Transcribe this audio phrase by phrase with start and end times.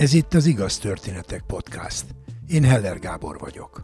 [0.00, 2.04] Ez itt az Igaz Történetek Podcast.
[2.46, 3.82] Én Heller Gábor vagyok.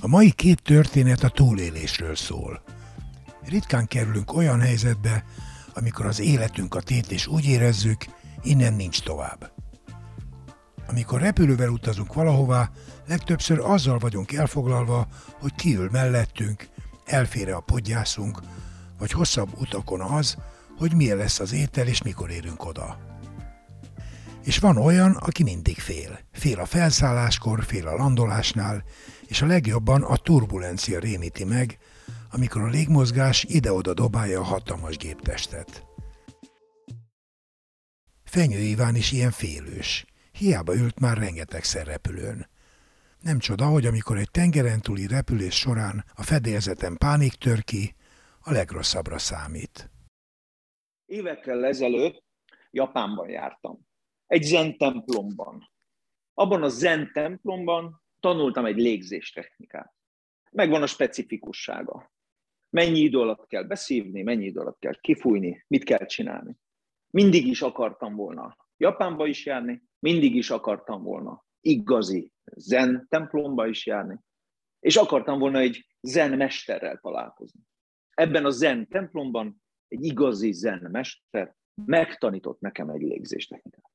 [0.00, 2.62] A mai két történet a túlélésről szól.
[3.42, 5.24] Ritkán kerülünk olyan helyzetbe,
[5.74, 8.04] amikor az életünk a tét és úgy érezzük,
[8.42, 9.59] innen nincs tovább.
[10.90, 12.70] Amikor repülővel utazunk valahová,
[13.08, 15.06] legtöbbször azzal vagyunk elfoglalva,
[15.40, 16.68] hogy kiül mellettünk,
[17.04, 18.38] elfére a podgyászunk,
[18.98, 20.36] vagy hosszabb utakon az,
[20.78, 22.98] hogy milyen lesz az étel és mikor érünk oda.
[24.44, 26.18] És van olyan, aki mindig fél.
[26.32, 28.84] Fél a felszálláskor, fél a landolásnál,
[29.26, 31.78] és a legjobban a turbulencia rémíti meg,
[32.30, 35.84] amikor a légmozgás ide-oda dobálja a hatalmas géptestet.
[38.24, 40.09] Fenyő Iván is ilyen félős.
[40.40, 42.48] Hiába ült már rengeteg repülőn.
[43.22, 47.94] Nem csoda, hogy amikor egy tengeren túli repülés során a fedélzeten pánik tör ki,
[48.40, 49.90] a legrosszabbra számít.
[51.06, 52.22] Évekkel ezelőtt
[52.70, 53.78] Japánban jártam.
[54.26, 55.70] Egy zen templomban.
[56.34, 59.94] Abban a zen templomban tanultam egy légzés technikát.
[60.50, 62.12] Megvan a specifikussága.
[62.70, 66.56] Mennyi idő alatt kell beszívni, mennyi idő alatt kell kifújni, mit kell csinálni.
[67.10, 73.86] Mindig is akartam volna Japánba is járni, mindig is akartam volna igazi zen templomba is
[73.86, 74.18] járni,
[74.80, 77.60] és akartam volna egy zen mesterrel találkozni.
[78.10, 83.90] Ebben a zen templomban egy igazi zen mester megtanított nekem egy légzéstechnikát.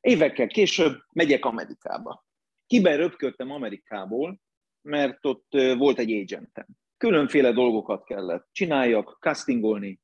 [0.00, 2.24] Évekkel később megyek Amerikába.
[2.66, 4.40] Kiben röpködtem Amerikából,
[4.80, 5.46] mert ott
[5.76, 6.66] volt egy agentem.
[6.96, 10.00] Különféle dolgokat kellett csináljak, castingolni,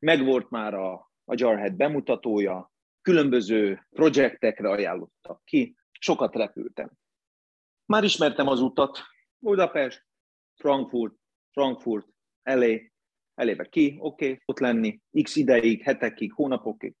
[0.00, 0.92] megvolt már a,
[1.24, 2.71] a Jarhead bemutatója,
[3.02, 6.90] különböző projektekre ajánlottak ki, sokat repültem.
[7.84, 9.02] Már ismertem az utat,
[9.38, 10.06] Budapest,
[10.54, 11.14] Frankfurt,
[11.50, 12.08] Frankfurt,
[12.42, 12.92] elé,
[13.34, 16.94] elébe ki, oké, okay, ott lenni, x ideig, hetekig, hónapokig,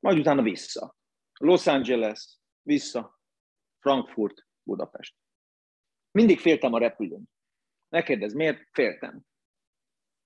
[0.00, 0.96] majd utána vissza.
[1.40, 3.20] Los Angeles, vissza,
[3.78, 5.14] Frankfurt, Budapest.
[6.10, 7.30] Mindig féltem a repülőn.
[7.88, 8.68] Ne kérdezz, miért?
[8.72, 9.22] Féltem.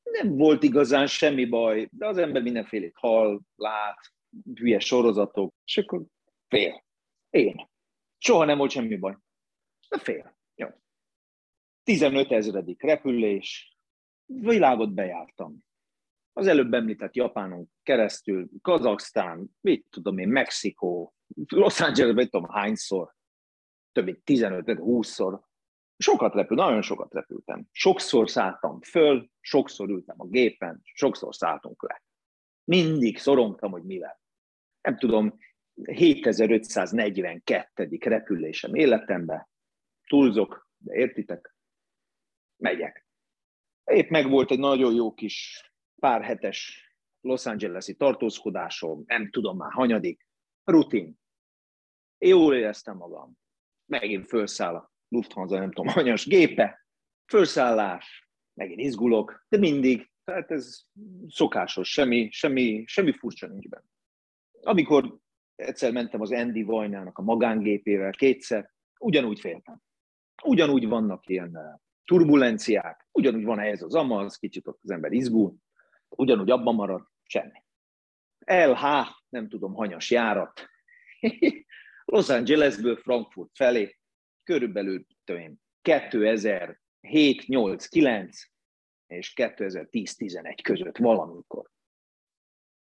[0.02, 4.12] Nem volt igazán semmi baj, de az ember mindenfélét hall, lát,
[4.54, 6.04] hülye sorozatok, és akkor
[6.48, 6.84] fél.
[7.30, 7.68] Én.
[8.18, 9.16] Soha nem volt semmi baj.
[9.88, 10.36] De fél.
[10.54, 10.68] Jó.
[11.82, 13.76] 15 ezredik repülés,
[14.26, 15.64] világot bejártam.
[16.32, 21.14] Az előbb említett Japánon keresztül, Kazaksztán, mit tudom én, Mexikó,
[21.48, 23.14] Los Angeles, mit tudom hányszor,
[23.92, 25.40] több mint 15-20-szor.
[25.96, 27.68] Sokat repül, nagyon sokat repültem.
[27.70, 32.02] Sokszor szálltam föl, sokszor ültem a gépen, sokszor szálltunk le.
[32.64, 34.21] Mindig szorongtam, hogy mivel
[34.82, 35.38] nem tudom,
[35.74, 37.98] 7542.
[38.00, 39.48] repülésem életemben,
[40.06, 41.54] túlzok, de értitek,
[42.56, 43.06] megyek.
[43.84, 46.90] Épp meg volt egy nagyon jó kis pár hetes
[47.20, 50.26] Los Angeles-i tartózkodásom, nem tudom már hanyadik,
[50.64, 51.20] rutin.
[52.18, 53.38] Jól éreztem magam.
[53.86, 56.86] Megint felszáll a Lufthansa, nem tudom, hanyas gépe,
[57.24, 60.82] felszállás, megint izgulok, de mindig, tehát ez
[61.28, 63.90] szokásos, semmi, semmi, semmi furcsa nincs benne
[64.62, 65.18] amikor
[65.54, 69.80] egyszer mentem az Andy Vajnának a magángépével kétszer, ugyanúgy féltem.
[70.44, 71.74] Ugyanúgy vannak ilyen eh,
[72.04, 75.54] turbulenciák, ugyanúgy van ez az amaz, kicsit ott az ember izgul,
[76.08, 77.64] ugyanúgy abban marad, semmi.
[78.44, 78.84] LH,
[79.28, 80.68] nem tudom, hanyas járat.
[82.04, 83.98] Los Angelesből Frankfurt felé,
[84.44, 88.42] körülbelül tudom 2007, 8, 9
[89.06, 91.70] és 2010, 11 között valamikor.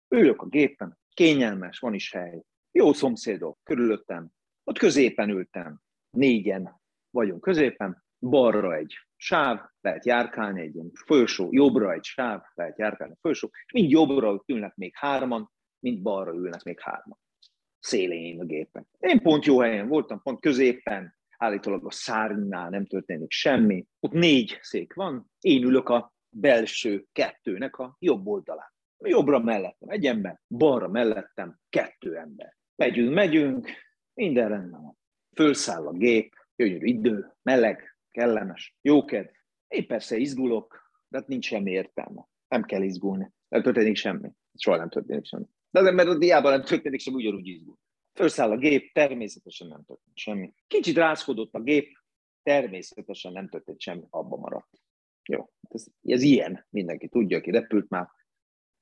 [0.08, 4.28] Ülök a gépen, kényelmes, van is hely, jó szomszédok körülöttem,
[4.64, 11.92] ott középen ültem, négyen vagyunk középen, balra egy sáv, lehet járkálni egy ilyen folyosó, jobbra
[11.92, 17.18] egy sáv, lehet járkálni folyosó, mind jobbra ülnek még hárman, mind balra ülnek még hárman.
[17.78, 18.88] Szélén a gépen.
[18.98, 23.86] Én pont jó helyen voltam, pont középen, állítólag a szárnynál nem történik semmi.
[23.98, 28.78] Ott négy szék van, én ülök a belső kettőnek a jobb oldalán.
[29.02, 32.56] Jobbra mellettem egy ember, balra mellettem kettő ember.
[32.76, 33.68] Megyünk, megyünk,
[34.14, 34.98] minden rendben van.
[35.34, 39.28] Fölszáll a gép, gyönyörű idő, meleg, kellemes, jókedv.
[39.68, 42.28] Én persze izgulok, de hát nincs semmi értelme.
[42.48, 43.32] Nem kell izgulni.
[43.48, 44.30] Nem történik semmi.
[44.54, 45.44] Soha nem történik semmi.
[45.70, 47.78] De az ember a diában nem történik semmi, ugyanúgy izgul.
[48.14, 50.52] Fölszáll a gép, természetesen nem történik semmi.
[50.66, 51.98] Kicsit rázkodott a gép,
[52.42, 54.80] természetesen nem történt semmi, abba maradt.
[55.28, 58.08] Jó, ez, ez ilyen, mindenki tudja, aki repült már,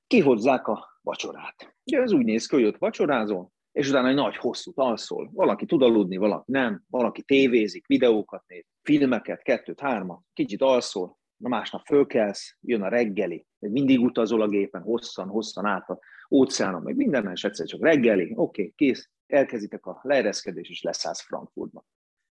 [0.08, 1.74] kihozzák a vacsorát.
[1.84, 5.30] Ugye ez úgy néz ki, hogy ott vacsorázol, és utána egy nagy hosszú alszol.
[5.32, 11.48] Valaki tud aludni, valaki nem, valaki tévézik, videókat néz, filmeket, kettőt, hármat, kicsit alszol, na
[11.48, 15.98] másnap fölkelsz, jön a reggeli, mindig utazol a gépen, hosszan, hosszan át a
[16.30, 21.20] óceánon, meg minden, és egyszer csak reggeli, oké, okay, kész, elkezditek a leereszkedés, és leszállsz
[21.20, 21.84] Frankfurtba.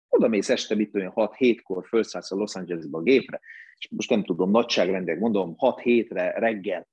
[0.09, 3.41] Oda mész este, mit olyan 6-7-kor, felszállsz a Los Angelesbe a gépre,
[3.79, 6.89] és most nem tudom, nagyságrendek, mondom, 6-7-re reggel,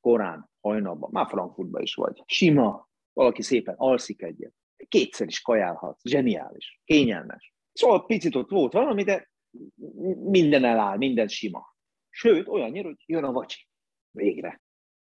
[0.00, 2.22] korán, hajnalban, már Frankfurtba is vagy.
[2.26, 4.54] Sima, valaki szépen alszik egyet,
[4.88, 7.54] kétszer is kajálhat, zseniális, kényelmes.
[7.72, 9.30] Szóval picit ott volt valami, de
[10.16, 11.76] minden eláll, minden sima.
[12.10, 13.66] Sőt, olyannyira, hogy jön a vacsi.
[14.10, 14.62] Végre.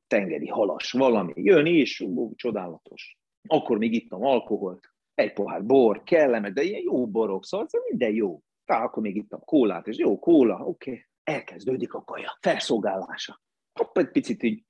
[0.08, 1.34] Tengeri, halas, valami.
[1.36, 3.18] Jön is, ú, csodálatos.
[3.48, 8.42] Akkor még ittam alkoholt, egy pohár bor, kellemet, de ilyen jó borok, szóval minden jó.
[8.66, 10.90] Tehát akkor még ittam kólát, és jó, kóla, oké.
[10.90, 11.06] Okay.
[11.24, 13.42] Elkezdődik a kaja, felszolgálása.
[13.80, 14.64] Hopp, egy picit így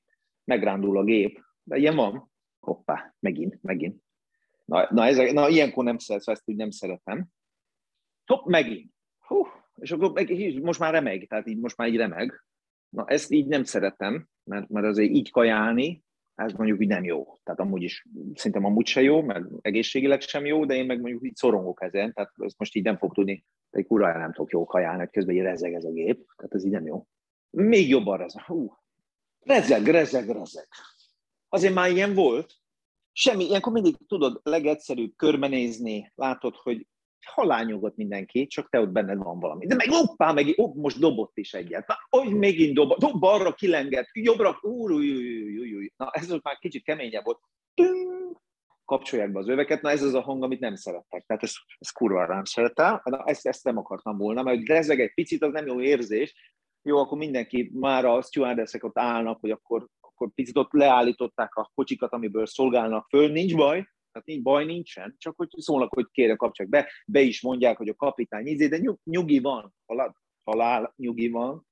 [0.46, 2.32] megrándul a gép, de ilyen van.
[2.60, 4.04] Hoppá, megint, megint.
[4.66, 7.28] Na, na, ez, na ilyenkor nem szeretem, ezt úgy nem szeretem.
[8.26, 8.92] Hopp, megint.
[9.20, 12.44] Hú, és akkor meg, most már remeg, tehát így most már így remeg.
[12.90, 16.04] Na, ezt így nem szeretem, mert, mert azért így kajálni,
[16.36, 17.40] ez mondjuk így nem jó.
[17.44, 21.26] Tehát amúgy is, szerintem amúgy se jó, meg egészségileg sem jó, de én meg mondjuk
[21.26, 24.66] így szorongok ezen, tehát ezt most így nem fog tudni, egy kurva nem tudok jó
[24.66, 27.08] kajálni, hogy közben így rezeg ez a gép, tehát ez így nem jó.
[27.50, 28.44] Még jobban rezeg.
[28.44, 28.74] Hú,
[29.46, 30.68] rezeg, rezeg, rezeg.
[31.50, 32.54] Azért már ilyen volt,
[33.12, 36.88] semmi, ilyenkor mindig tudod legegyszerűbb körbenézni, látod, hogy
[37.26, 39.66] halányugat mindenki, csak te ott benned van valami.
[39.66, 41.88] De meg hoppá, meg ó, most dobott is egyet.
[41.88, 45.92] Na, hogy megint dob, dob balra kilengett, jobbra, úr, új, új, új, új.
[45.98, 47.40] Na, ez már kicsit keményebb volt.
[47.74, 48.40] Tünk,
[48.86, 51.26] kapcsolják be az öveket, na ez az a hang, amit nem szerettek.
[51.26, 55.14] Tehát ezt, ezt kurva nem szeretem, na ezt, ezt nem akartam volna, mert rezeg egy
[55.14, 56.55] picit, az nem jó érzés.
[56.88, 61.72] Jó, akkor mindenki már a stewardessek ott állnak, hogy akkor, akkor picit ott leállították a
[61.76, 63.76] kocsikat, amiből szolgálnak föl, nincs baj,
[64.12, 67.90] tehát nincs baj nincsen, csak hogy szólnak, hogy kérek kapcsolják be, be is mondják, hogy
[67.90, 71.68] a kapitány izé, de nyug, nyugi van, halál, halál nyugi van,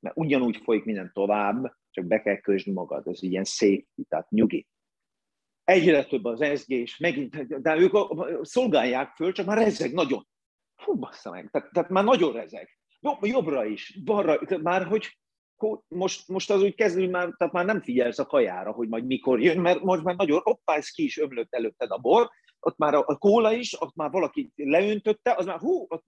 [0.00, 4.66] mert ugyanúgy folyik minden tovább, csak be kell kösd magad, ez ilyen szép, tehát nyugi.
[5.64, 7.92] Egyre több az ezgés, megint, de ők
[8.42, 10.26] szolgálják föl, csak már rezeg nagyon.
[10.84, 12.75] Hú, bassza meg, tehát, tehát már nagyon rezeg.
[13.20, 15.18] Jobbra is, balra, már hogy
[15.88, 19.40] most, most az úgy kezdő, már, tehát már nem figyelsz a kajára, hogy majd mikor
[19.40, 22.30] jön, mert most már nagyon, hoppá, ez ki is ömlött előtted a bor,
[22.60, 26.04] ott már a, a kóla is, ott már valaki leöntötte, az már hú, ott,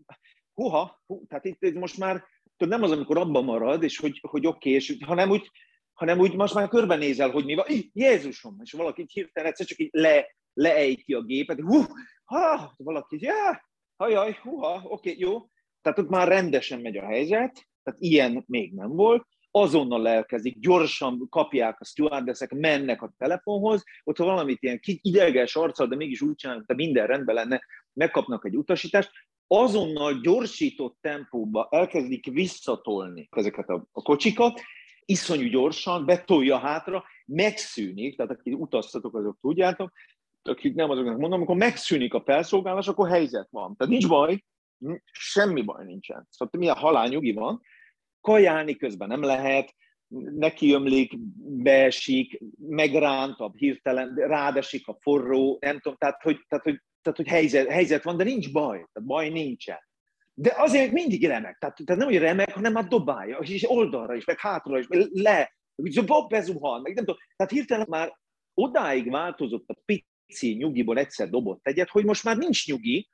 [0.55, 2.25] húha, hú, tehát itt, itt most már
[2.57, 5.51] tudod, nem az, amikor abban marad, és hogy, hogy oké, és, hanem úgy,
[5.93, 9.89] hanem úgy most már körbenézel, hogy mi van, Jézusom, és valaki hirtelen egyszer csak így
[9.93, 11.83] le, leejti a gépet, hú,
[12.25, 15.49] ha, valaki, ja, hajaj, húha, oké, jó.
[15.89, 21.27] Tehát ott már rendesen megy a helyzet, tehát ilyen még nem volt, azonnal elkezdik, gyorsan
[21.31, 26.35] kapják a stewardessek, mennek a telefonhoz, ott ha valamit ilyen ideges arccal, de mégis úgy
[26.35, 27.63] csinálnak, de minden rendben lenne,
[27.93, 29.11] megkapnak egy utasítást,
[29.47, 34.61] azonnal gyorsított tempóba elkezdik visszatolni ezeket a, a kocsikat,
[35.05, 39.93] iszonyú gyorsan, betolja hátra, megszűnik, tehát akik utaztatok, azok tudjátok,
[40.43, 43.77] akik nem azoknak mondom, amikor megszűnik a felszolgálás, akkor helyzet van.
[43.77, 44.43] Tehát nincs baj,
[45.13, 46.27] semmi baj nincsen.
[46.31, 47.61] Szóval milyen halál nyugi van,
[48.21, 49.75] kajálni közben nem lehet,
[50.37, 51.13] nekiömlik,
[51.63, 57.69] beesik, megrántabb hirtelen, rádesik a forró, nem tudom, tehát hogy, tehát, hogy, tehát, hogy helyzet,
[57.69, 59.79] helyzet van, de nincs baj, tehát baj nincsen.
[60.35, 64.25] De azért mindig remek, tehát, tehát nem, hogy remek, hanem már dobálja, és oldalra is,
[64.25, 65.57] meg hátra is, meg le,
[66.07, 68.19] Bob bezuhan, meg nem tudom, tehát hirtelen már
[68.55, 73.09] odáig változott a pici nyugiból egyszer dobott egyet, hogy most már nincs nyugi,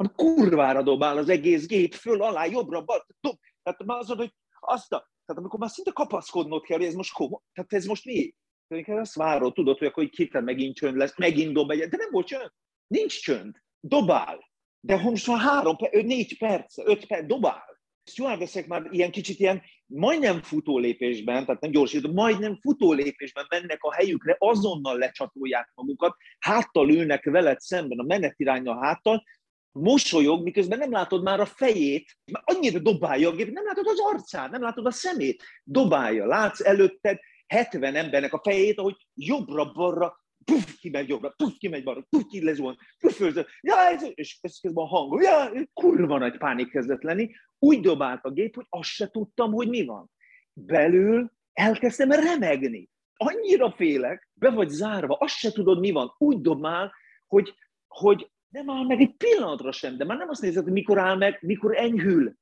[0.00, 3.36] hanem kurvára dobál az egész gép, föl, alá, jobbra, bal, dob.
[3.62, 7.12] Tehát már az, hogy azt a, tehát amikor már szinte kapaszkodnod kell, hogy ez most
[7.12, 8.34] komoly, tehát ez most mi?
[8.68, 12.10] Tehát azt várod, tudod, hogy akkor hirtelen megint csönd lesz, megint dob egyet, de nem
[12.10, 12.50] volt csönd.
[12.86, 13.56] Nincs csönd.
[13.80, 14.50] Dobál.
[14.80, 17.64] De most már három, négy perc, öt perc, dobál.
[18.04, 23.82] Stewardessek már ilyen kicsit ilyen majdnem futó lépésben, tehát nem gyorsító, majdnem futó lépésben mennek
[23.82, 29.24] a helyükre, azonnal lecsatolják magukat, háttal ülnek veled szemben, a menetirányra háttal,
[29.72, 34.00] mosolyog, miközben nem látod már a fejét, mert annyira dobálja a gép, nem látod az
[34.00, 40.78] arcát, nem látod a szemét, dobálja, látsz előtted 70 embernek a fejét, ahogy jobbra-balra, puf,
[40.78, 45.22] kimegy jobbra, puf, kimegy balra, puf, ki lezuhan, fölző, ja, ez, és közben a hang,
[45.22, 49.68] ja, kurva nagy pánik kezdett lenni, úgy dobált a gép, hogy azt se tudtam, hogy
[49.68, 50.10] mi van.
[50.52, 52.88] Belül elkezdtem remegni.
[53.16, 56.14] Annyira félek, be vagy zárva, azt se tudod, mi van.
[56.18, 56.92] Úgy dobál,
[57.26, 57.54] hogy,
[57.86, 61.38] hogy nem áll meg egy pillanatra sem, de már nem azt nézed, mikor áll meg,
[61.40, 62.34] mikor enyhül.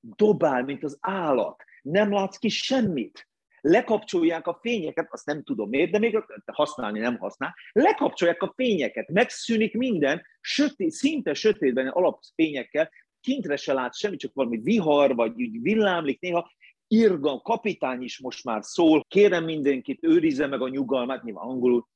[0.00, 1.64] Dobál, mint az állat.
[1.82, 3.28] Nem látsz ki semmit.
[3.60, 7.54] Lekapcsolják a fényeket, azt nem tudom miért, de még használni nem használ.
[7.72, 14.58] Lekapcsolják a fényeket, megszűnik minden, sötét, szinte sötétben alapfényekkel, kintre se látsz semmit, csak valami
[14.58, 16.50] vihar, vagy úgy villámlik néha,
[16.88, 21.88] irgalm, kapitány is most már szól, kérem mindenkit, őrizze meg a nyugalmát, nyilván angolul,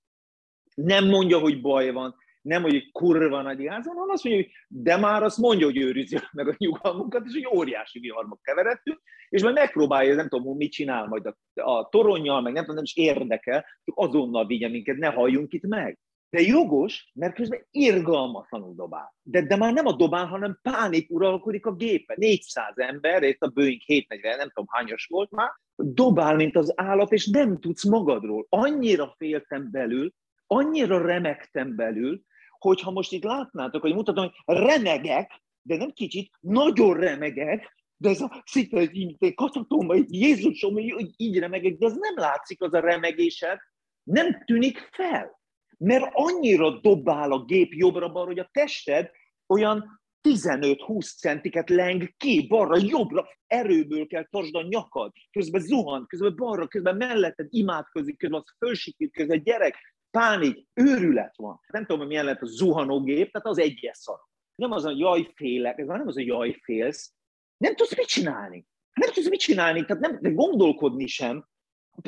[0.74, 4.52] nem mondja, hogy baj van, nem, hogy kurva nagy gáz van, hanem azt mondja, hogy
[4.68, 9.42] de már azt mondja, hogy őrizzük meg a nyugalmunkat, és hogy óriási viharba keveredtünk, és
[9.42, 12.96] majd megpróbálja, nem tudom, mit csinál majd a, a toronnyal, meg nem tudom, nem is
[12.96, 15.98] érdekel, csak azonnal vigye minket, ne halljunk itt meg.
[16.30, 19.14] De jogos, mert közben irgalmatlanul dobál.
[19.22, 22.14] De, de már nem a dobál, hanem pánik uralkodik a gépe.
[22.16, 27.12] 400 ember, itt a Boeing 740, nem tudom hányos volt már, dobál, mint az állat,
[27.12, 28.46] és nem tudsz magadról.
[28.48, 30.12] Annyira féltem belül,
[30.48, 32.22] annyira remektem belül,
[32.58, 38.20] hogyha most itt látnátok, hogy mutatom, hogy remegek, de nem kicsit, nagyon remegek, de ez
[38.20, 43.58] a szinte egy katatomba, Jézusom, így, így remegek, de az nem látszik az a remegésed,
[44.02, 45.40] nem tűnik fel.
[45.78, 49.10] Mert annyira dobál a gép jobbra-balra, hogy a tested
[49.46, 56.36] olyan 15-20 centiket leng ki, balra, jobbra, erőből kell tartsd a nyakad, közben zuhan, közben
[56.36, 59.76] balra, közben melletted imádkozik, közben az fölsikít, közben gyerek,
[60.10, 61.60] pánik, őrület van.
[61.66, 64.18] Nem tudom, hogy milyen lehet a zuhanógép, tehát az egyes szar.
[64.54, 67.12] Nem az a jaj félek, ez már nem az a jaj félsz,
[67.56, 68.66] nem tudsz mit csinálni.
[68.94, 71.48] Nem tudsz mit csinálni, tehát nem, de gondolkodni sem.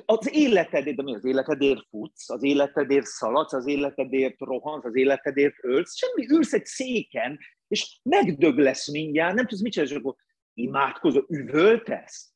[0.04, 5.54] Az életedért, de mi az életedért futsz, az életedért szaladsz, az életedért rohansz, az életedért
[5.60, 7.38] ölsz, semmi, ülsz egy széken,
[7.68, 10.14] és megdög lesz mindjárt, nem tudsz mit csinálni, és akkor
[10.54, 12.32] imádkozol, üvöltesz.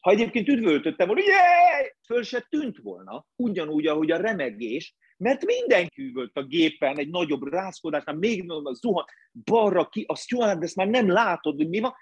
[0.00, 1.86] Ha egyébként üdvöltöttem volna, yeah!
[2.06, 7.42] föl se tűnt volna, ugyanúgy, ahogy a remegés, mert mindenki üvölt a gépen, egy nagyobb
[7.42, 9.04] rázkodásnál, még nagyobb zuhan,
[9.44, 11.94] balra ki, a stewardess már nem látod, hogy mi van,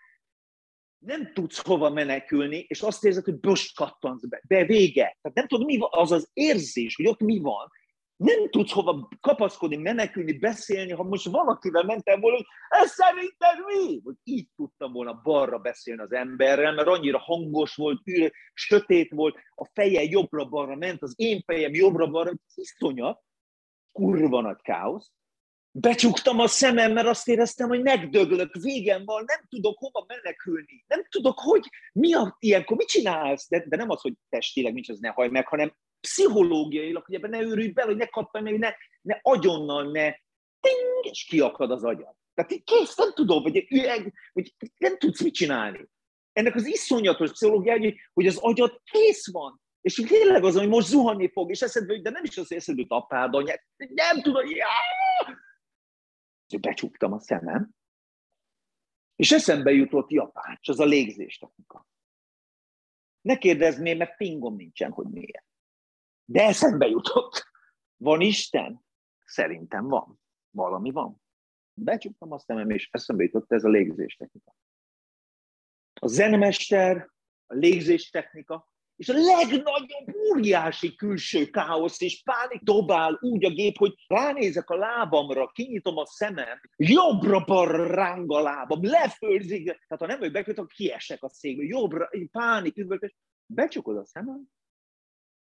[0.99, 5.19] nem tudsz hova menekülni, és azt érzed, hogy most kattansz be, de vége.
[5.21, 7.71] Tehát nem tudod, mi van, az az érzés, hogy ott mi van,
[8.17, 14.01] nem tudsz hova kapaszkodni, menekülni, beszélni, ha most valakivel mentem volna, hogy ez szerinted mi?
[14.05, 19.37] Hogy így tudtam volna balra beszélni az emberrel, mert annyira hangos volt, űr, sötét volt,
[19.55, 23.23] a feje jobbra-balra ment, az én fejem jobbra-balra, iszonyat,
[23.93, 25.13] kurva nagy káosz.
[25.77, 31.07] Becsuktam a szemem, mert azt éreztem, hogy megdöglök, végem van, nem tudok hova menekülni, nem
[31.09, 33.49] tudok, hogy mi a ilyenkor, mit csinálsz?
[33.49, 35.75] De, de nem az, hogy testileg, nincs az ne haj meg, hanem
[36.07, 40.13] pszichológiailag, hogy ebben ne őrülj bele, hogy ne kaptam meg, ne, ne agyonnal, ne
[40.61, 42.17] ting, és kiakad az agyad.
[42.35, 43.67] Tehát kész, nem tudom, hogy,
[44.33, 45.89] hogy nem tudsz mit csinálni.
[46.33, 49.63] Ennek az iszonyatos pszichológiája, hogy, hogy az agyad kész van.
[49.81, 53.03] És tényleg az, hogy most zuhanni fog, és eszedbe, de nem is az eszedbe, hogy
[53.03, 54.67] apád, anyád, nem tudom, já!
[56.61, 57.75] Becsuktam a szemem,
[59.17, 61.89] és eszembe jutott Japán, és az a légzés technika.
[63.21, 65.45] Ne kérdezz miért, mert fingom nincsen, hogy miért.
[66.25, 67.53] De eszembe jutott.
[67.97, 68.85] Van Isten?
[69.25, 70.21] Szerintem van.
[70.51, 71.23] Valami van.
[71.75, 74.57] Becsuktam azt szemem, és eszembe jutott ez a légzés technika.
[76.01, 77.11] A zenemester,
[77.47, 83.77] a légzés technika, és a legnagyobb óriási külső káosz és pánik dobál úgy a gép,
[83.77, 90.19] hogy ránézek a lábamra, kinyitom a szemem, jobbra-balra ráng a lábam, lefőrzik, tehát ha nem
[90.19, 93.15] vagy beköt, akkor kiesek a székbe, jobbra, pánik, üvöltés,
[93.47, 94.49] becsukod a szemem,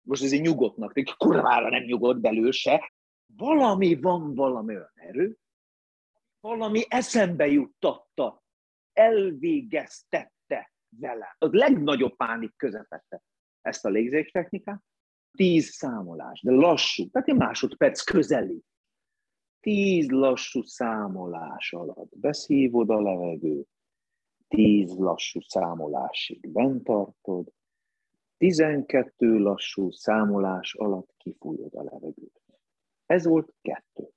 [0.09, 2.93] most egy nyugodtnak, de kurvára nem nyugodt belül se,
[3.37, 5.37] valami van, valami olyan erő,
[6.41, 8.43] valami eszembe juttatta,
[8.93, 11.37] elvégeztette vele.
[11.39, 13.23] A legnagyobb pánik közepette
[13.61, 14.83] ezt a légzés technikát.
[15.37, 18.63] Tíz számolás, de lassú, tehát egy másodperc közeli.
[19.61, 23.69] Tíz lassú számolás alatt beszívod a levegőt,
[24.49, 27.53] tíz lassú számolásig bent tartod,
[28.39, 32.43] 12 lassú számolás alatt kifújod a levegőt.
[33.07, 34.13] Ez volt kettő.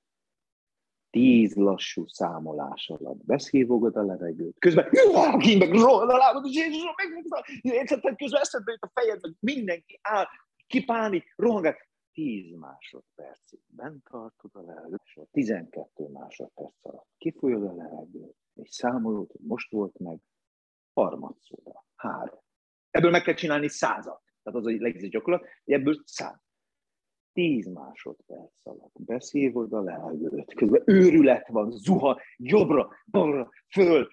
[1.10, 4.58] Tíz lassú számolás alatt beszívogod a levegőt.
[4.58, 4.90] Közben
[5.38, 9.98] ki meg rohad a lábad, és Jézusom, meg közben eszedbe jut a fejed, meg mindenki
[10.02, 10.26] áll,
[10.66, 11.76] kipánik, rohangál.
[12.12, 18.70] Tíz másodpercig bent tartod a levegőt, és a 12 másodperc alatt kifújod a levegőt, és
[18.70, 20.20] számolod, hogy most volt meg
[20.92, 22.40] harmadszóra, három,
[22.92, 24.22] Ebből meg kell csinálni százat.
[24.42, 26.40] Tehát az a legjobb gyakorlat, hogy ebből száz.
[27.32, 34.08] Tíz másodperc alatt beszívod a levegőt, közben őrület van, zuha, jobbra, balra, föl,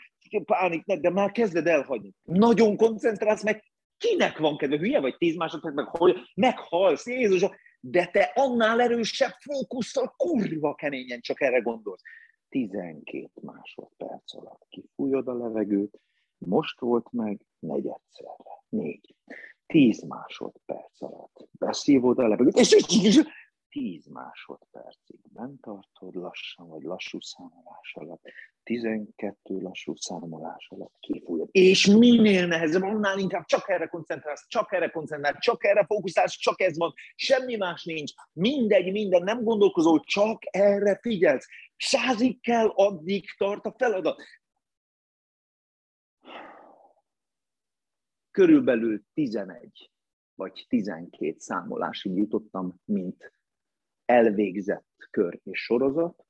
[0.46, 2.14] pánik, de már kezded elhagyni.
[2.24, 3.64] Nagyon koncentrálsz, meg
[3.98, 7.46] kinek van kedve, hülye vagy tíz másodperc, meg hol, meghalsz, Jézus,
[7.80, 12.02] de te annál erősebb fókusszal kurva keményen csak erre gondolsz.
[12.50, 16.00] 12 másodperc alatt kifújod a levegőt,
[16.40, 19.16] most volt meg negyedszerre négy,
[19.66, 22.76] tíz másodperc alatt beszívod a levegőt, és,
[23.70, 28.22] 10 másodpercig bent tartod lassan, vagy lassú számolás alatt,
[28.64, 31.50] 12 lassú számolás alatt kifújod.
[31.52, 36.62] És minél nehezebb, annál inkább csak erre koncentrálsz, csak erre koncentrálsz, csak erre fókuszálsz, csak
[36.62, 41.48] ez van, semmi más nincs, mindegy, minden, nem gondolkozol, csak erre figyelsz.
[41.78, 44.22] Százig kell, addig tart a feladat.
[48.40, 49.92] Körülbelül 11
[50.36, 53.34] vagy 12 számolásig jutottam, mint
[54.06, 56.26] elvégzett kör és sorozat.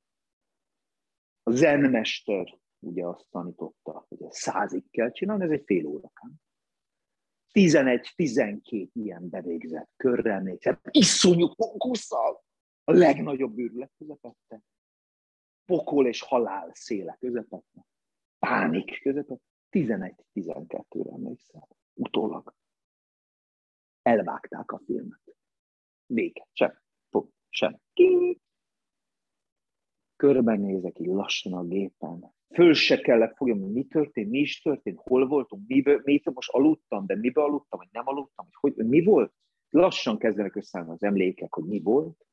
[1.42, 6.40] A zenmester ugye azt tanította, hogy ez százig kell csinálni, ez egy fél órakán.
[7.52, 12.44] 11-12 ilyen bevégzett körrel még, hát iszonyú konkusszal,
[12.84, 14.62] a legnagyobb őrület közepette,
[15.64, 17.86] pokol és halál széle közepette,
[18.38, 22.54] pánik közepette, 11-12-re emlékszel, utólag.
[24.02, 25.20] Elvágták a filmet.
[26.06, 26.80] Vége, sem
[27.50, 27.80] sem.
[30.16, 32.34] Körbenézek így lassan a gépen.
[32.54, 36.50] Föl se kellett fogjam, hogy mi történt, mi is történt, hol voltunk, miből, mi most
[36.50, 39.32] aludtam, de mibe aludtam, vagy nem aludtam, hogy, hogy mi volt.
[39.68, 42.26] Lassan kezdenek összeállni az emlékek, hogy mi volt.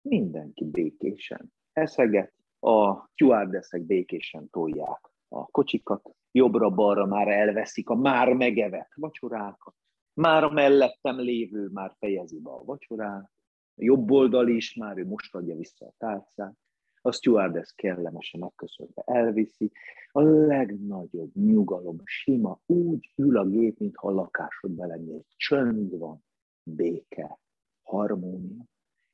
[0.00, 8.92] Mindenki békésen eszeget, a stewardessek békésen tolják a kocsikat, jobbra-balra már elveszik a már megevett
[8.94, 9.74] vacsorákat,
[10.14, 13.30] már a mellettem lévő már fejezi be a vacsorát,
[13.74, 16.56] a jobb oldal is már, ő most adja vissza a tálcát,
[17.02, 19.70] a stewardess kellemesen megköszönve elviszi,
[20.12, 25.24] a legnagyobb nyugalom, sima, úgy ül a gép, mintha a lakásodban lennél.
[25.36, 26.24] Csönd van,
[26.62, 27.38] béke,
[27.82, 28.64] harmónia.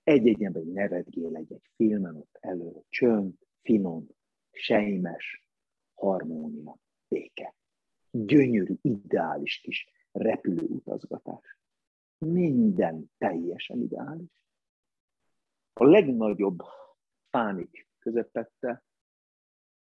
[0.03, 4.07] Egy-egy ember nevetgél egy-egy filmen ott elő, csönd, finom,
[4.51, 5.49] sejmes,
[5.95, 6.77] harmónia,
[7.15, 7.55] béke.
[8.11, 11.59] Gyönyörű, ideális kis repülő utazgatás.
[12.19, 14.43] Minden teljesen ideális
[15.77, 16.59] a legnagyobb
[17.31, 18.85] pánik közepette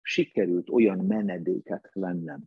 [0.03, 2.45] sikerült olyan menedéket vennem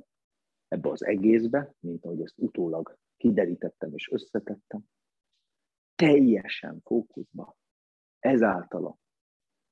[0.67, 4.83] ebbe az egészbe, mint ahogy ezt utólag kiderítettem és összetettem,
[5.95, 7.55] teljesen fókuszba,
[8.19, 8.97] ezáltal a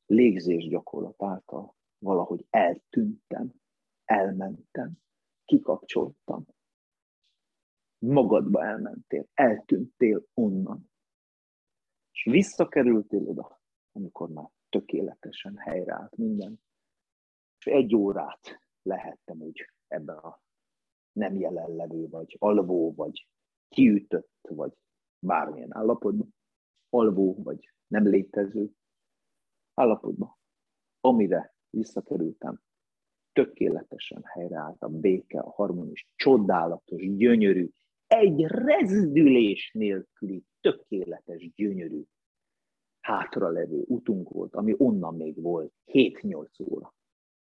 [0.06, 3.54] légzés gyakorlat által valahogy eltűntem,
[4.06, 4.92] elmentem,
[5.46, 6.46] kikapcsoltam.
[7.98, 10.92] Magadba elmentél, eltűntél onnan.
[12.12, 13.62] És visszakerültél oda,
[13.92, 16.62] amikor már tökéletesen helyreállt minden.
[17.58, 20.42] És egy órát lehettem úgy ebben a
[21.12, 23.28] nem jelenlevő, vagy alvó, vagy
[23.68, 24.74] kiütött, vagy
[25.20, 26.36] bármilyen állapotban,
[26.90, 28.72] alvó, vagy nem létező
[29.74, 30.38] állapotban,
[31.00, 32.62] amire visszakerültem,
[33.34, 37.70] tökéletesen helyreállt a béke, a harmonis, csodálatos, gyönyörű,
[38.08, 42.02] egy rezdülés nélküli, tökéletes, gyönyörű
[43.00, 46.94] hátralevő utunk volt, ami onnan még volt 7-8 óra.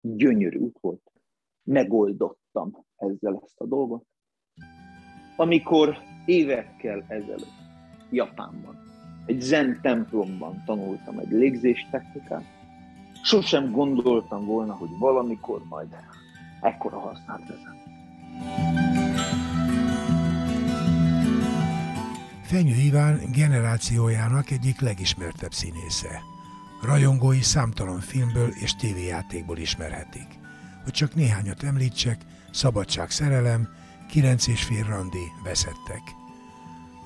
[0.01, 1.13] Gyönyörű út volt.
[1.63, 4.05] Megoldottam ezzel ezt a dolgot.
[5.37, 5.97] Amikor
[6.27, 7.67] évekkel ezelőtt
[8.11, 8.77] Japánban,
[9.27, 12.58] egy zen templomban tanultam egy légzéstechnikát,
[13.29, 15.89] sosem gondoltam volna, hogy valamikor majd
[16.61, 17.77] ekkora hasznát vezet.
[22.43, 26.21] Fenyő Iván generációjának egyik legismertebb színésze.
[26.83, 30.39] Rajongói számtalan filmből és tévéjátékból ismerhetik.
[30.85, 33.69] Hogy csak néhányat említsek, Szabadság szerelem,
[34.09, 36.18] Kilenc és fél randi veszettek.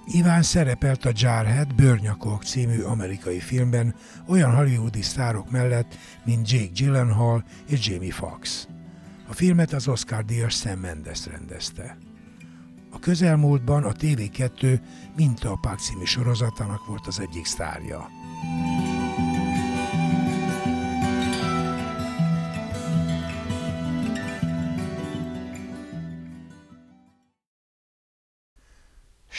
[0.07, 3.95] Iván szerepelt a Jarhead Bőrnyakok című amerikai filmben
[4.27, 8.69] olyan hollywoodi sztárok mellett, mint Jake Gyllenhaal és Jamie Foxx.
[9.29, 11.97] A filmet az Oscar-díjas Sam Mendes rendezte.
[12.91, 14.81] A közelmúltban a TV2
[15.17, 18.09] Mintaapák című sorozatának volt az egyik sztárja.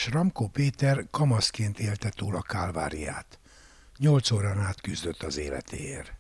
[0.04, 3.40] Sramko Péter kamaszként élte túl a kálváriát.
[3.98, 6.14] Nyolc órán át küzdött az életéért.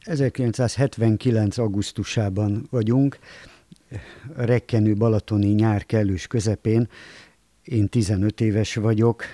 [0.00, 1.58] 1979.
[1.58, 3.18] augusztusában vagyunk,
[4.36, 6.88] a rekkenő balatoni nyár kellős közepén.
[7.64, 9.24] Én 15 éves vagyok,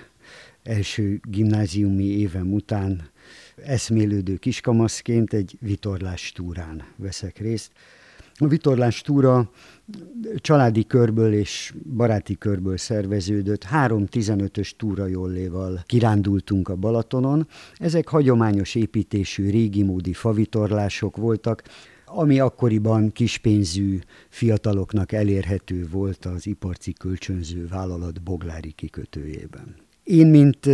[0.63, 3.11] első gimnáziumi évem után
[3.57, 7.73] eszmélődő kiskamaszként egy vitorlás túrán veszek részt.
[8.39, 9.51] A vitorlás túra
[10.37, 13.63] családi körből és baráti körből szerveződött.
[13.63, 17.49] Három 15-ös túrajolléval kirándultunk a Balatonon.
[17.75, 21.63] Ezek hagyományos építésű, régi módi favitorlások voltak,
[22.07, 29.84] ami akkoriban kispénzű fiataloknak elérhető volt az iparci kölcsönző vállalat Boglári kikötőjében.
[30.05, 30.67] Én, mint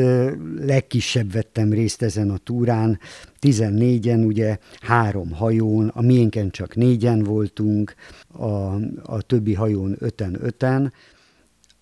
[0.58, 2.98] legkisebb vettem részt ezen a túrán,
[3.40, 7.94] 14-en, ugye három hajón, a miénken csak négyen voltunk,
[8.28, 10.92] a, a többi hajón öten-öten.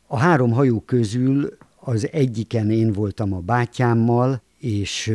[0.06, 5.14] A három hajó közül az egyiken én voltam a bátyámmal, és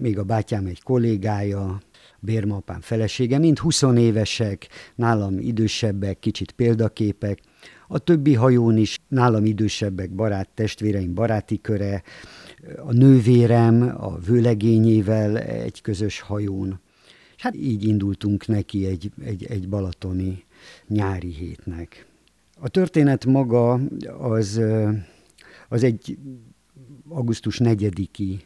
[0.00, 1.80] még a bátyám egy kollégája,
[2.20, 7.38] bérmapám felesége, mind 20 évesek, nálam idősebbek, kicsit példaképek,
[7.88, 12.02] a többi hajón is nálam idősebbek, barát testvéreim, baráti köre,
[12.76, 16.80] a nővérem a vőlegényével egy közös hajón.
[17.36, 20.44] És hát így indultunk neki egy, egy, egy balatoni
[20.88, 22.06] nyári hétnek.
[22.60, 23.72] A történet maga
[24.18, 24.60] az,
[25.68, 26.18] az egy
[27.08, 28.40] augusztus 4-i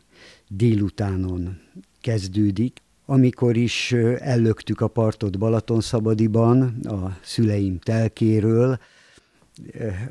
[0.48, 1.59] délutánon
[2.01, 8.79] kezdődik, amikor is ellöktük a partot Balatonszabadiban a szüleim telkéről,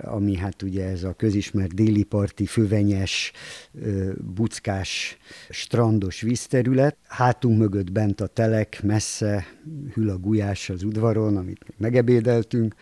[0.02, 3.32] ami hát ugye ez a közismert déli parti, fővenyes,
[4.36, 5.18] buckás,
[5.50, 6.98] strandos vízterület.
[7.08, 9.46] Hátunk mögött bent a telek, messze
[9.94, 12.76] hűl a gulyás az udvaron, amit megebédeltünk,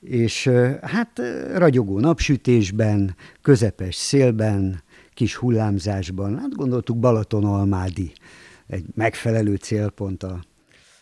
[0.00, 0.50] és
[0.82, 1.20] hát
[1.54, 4.82] ragyogó napsütésben, közepes szélben,
[5.14, 8.12] kis hullámzásban, hát gondoltuk Balaton-Almádi,
[8.66, 10.44] egy megfelelő célpont a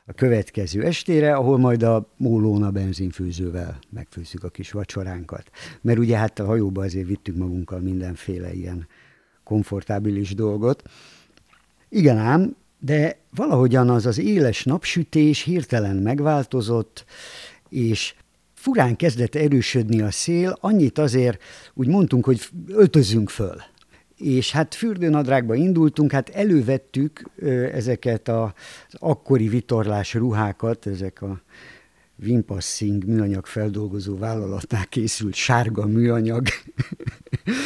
[0.06, 5.50] a következő estére, ahol majd a mólóna benzinfőzővel megfőzzük a kis vacsoránkat.
[5.80, 8.86] Mert ugye hát a hajóba azért vittük magunkkal mindenféle ilyen
[9.44, 10.82] komfortábilis dolgot.
[11.88, 17.04] Igen ám, de valahogyan az az éles napsütés hirtelen megváltozott,
[17.68, 18.14] és
[18.54, 21.42] furán kezdett erősödni a szél, annyit azért
[21.74, 23.62] úgy mondtunk, hogy öltözünk föl
[24.18, 27.22] és hát fürdőnadrágba indultunk, hát elővettük
[27.72, 28.50] ezeket az
[28.92, 31.42] akkori vitorlás ruhákat, ezek a
[32.18, 36.46] Vimpassing műanyag feldolgozó vállalatnál készült sárga műanyag,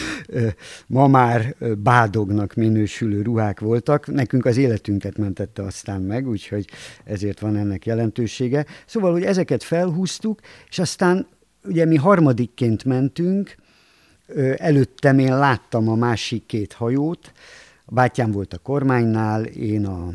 [0.86, 4.06] ma már bádognak minősülő ruhák voltak.
[4.06, 6.64] Nekünk az életünket mentette aztán meg, úgyhogy
[7.04, 8.66] ezért van ennek jelentősége.
[8.86, 11.26] Szóval, hogy ezeket felhúztuk, és aztán
[11.64, 13.56] ugye mi harmadikként mentünk,
[14.56, 17.32] Előttem én láttam a másik két hajót,
[17.84, 20.12] a bátyám volt a kormánynál, én a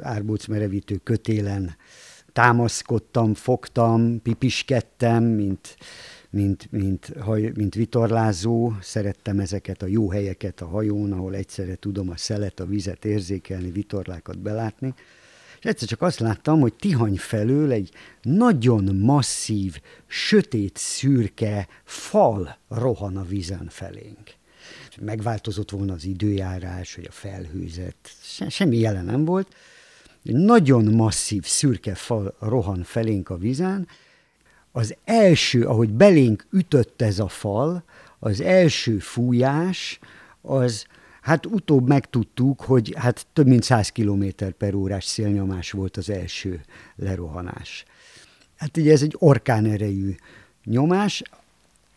[0.00, 1.76] árbóc merevítő kötélen
[2.32, 5.76] támaszkodtam, fogtam, pipiskedtem, mint,
[6.30, 12.10] mint, mint, haj, mint vitorlázó, szerettem ezeket a jó helyeket a hajón, ahol egyszerre tudom
[12.10, 14.94] a szelet, a vizet érzékelni, vitorlákat belátni.
[15.66, 17.90] Egyszer csak azt láttam, hogy Tihany felől egy
[18.22, 24.34] nagyon masszív, sötét, szürke fal rohan a vízen felénk.
[25.00, 29.54] Megváltozott volna az időjárás, vagy a felhőzet, se, semmi jelen nem volt.
[30.24, 33.88] Egy nagyon masszív, szürke fal rohan felénk a vízen.
[34.72, 37.84] Az első, ahogy belénk ütött ez a fal,
[38.18, 39.98] az első fújás,
[40.40, 40.86] az
[41.26, 44.24] Hát utóbb megtudtuk, hogy hát több mint 100 km
[44.58, 46.60] per órás szélnyomás volt az első
[46.96, 47.84] lerohanás.
[48.56, 50.14] Hát ugye ez egy orkán erejű
[50.64, 51.22] nyomás,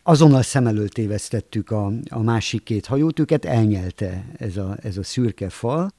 [0.02, 5.02] azonnal szem előtt tévesztettük a, a másik két hajót, őket elnyelte ez a, ez a
[5.02, 5.92] szürke fal.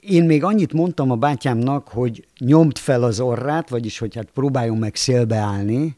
[0.00, 4.76] Én még annyit mondtam a bátyámnak, hogy nyomt fel az orrát, vagyis hogy hát próbáljon
[4.76, 5.96] meg szélbe állni,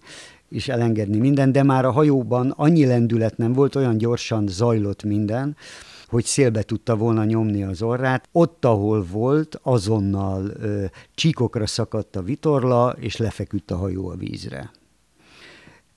[0.48, 5.57] és elengedni minden, de már a hajóban annyi lendület nem volt, olyan gyorsan zajlott minden,
[6.12, 8.29] hogy szélbe tudta volna nyomni az orrát.
[8.33, 14.70] Ott, ahol volt, azonnal ö, csíkokra szakadt a vitorla, és lefeküdt a hajó a vízre.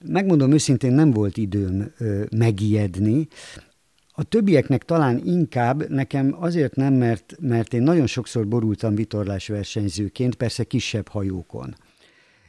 [0.05, 3.27] Megmondom őszintén, nem volt időm ö, megijedni,
[4.17, 10.35] a többieknek talán inkább, nekem azért nem, mert, mert én nagyon sokszor borultam vitorlás versenyzőként,
[10.35, 11.75] persze kisebb hajókon.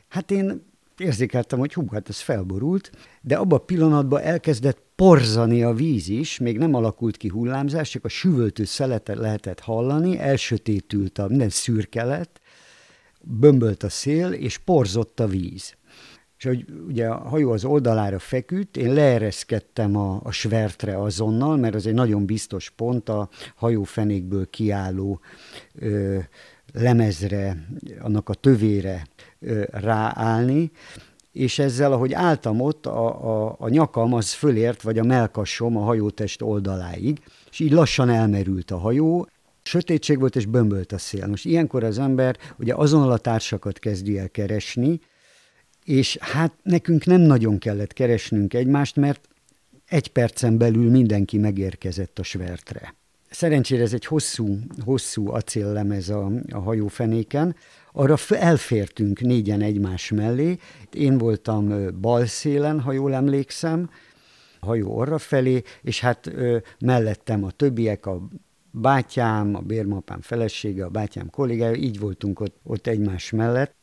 [0.08, 0.62] Hát én
[0.98, 6.38] érzékeltem, hogy hú, hát ez felborult, de abban a pillanatban elkezdett porzani a víz is,
[6.38, 12.04] még nem alakult ki hullámzás, csak a süvöltő szeletet lehetett hallani, elsötétült a minden szürke
[12.04, 12.40] lett,
[13.20, 15.74] bömbölt a szél, és porzott a víz.
[16.38, 21.74] És hogy ugye a hajó az oldalára feküdt, én leereszkedtem a, a svertre azonnal, mert
[21.74, 25.20] az egy nagyon biztos pont a hajófenékből kiálló
[25.74, 26.18] ö,
[26.72, 27.66] lemezre,
[28.00, 29.06] annak a tövére
[29.40, 30.70] ö, ráállni,
[31.36, 33.06] és ezzel, ahogy álltam ott, a,
[33.46, 37.18] a, a nyakam az fölért, vagy a melkasom a hajótest oldaláig,
[37.50, 39.28] és így lassan elmerült a hajó,
[39.62, 41.26] sötétség volt, és bömbölt a szél.
[41.26, 45.00] Most ilyenkor az ember ugye azonnal a társakat kezdi el keresni,
[45.84, 49.28] és hát nekünk nem nagyon kellett keresnünk egymást, mert
[49.88, 52.94] egy percen belül mindenki megérkezett a svertre.
[53.30, 57.56] Szerencsére ez egy hosszú, hosszú acéllemez a, a hajófenéken,
[57.96, 60.58] arra elfértünk négyen egymás mellé.
[60.92, 63.90] Én voltam bal szélen, ha jól emlékszem,
[64.60, 66.30] hajó orra felé, és hát
[66.78, 68.28] mellettem a többiek, a
[68.70, 73.74] bátyám, a bérmapám felesége, a bátyám kollégája, így voltunk ott, ott egymás mellett.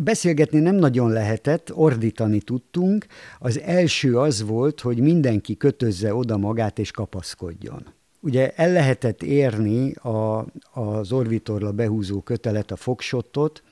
[0.00, 3.06] Beszélgetni nem nagyon lehetett, ordítani tudtunk.
[3.38, 7.86] Az első az volt, hogy mindenki kötözze oda magát és kapaszkodjon.
[8.20, 13.62] Ugye el lehetett érni a, az orvitorla behúzó kötelet, a fogsottot,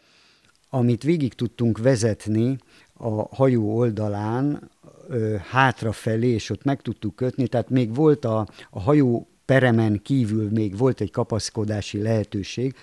[0.71, 2.59] amit végig tudtunk vezetni
[2.93, 4.71] a hajó oldalán
[5.09, 10.51] ö, hátrafelé, és ott meg tudtuk kötni, tehát még volt a, a hajó peremen kívül
[10.51, 12.75] még volt egy kapaszkodási lehetőség,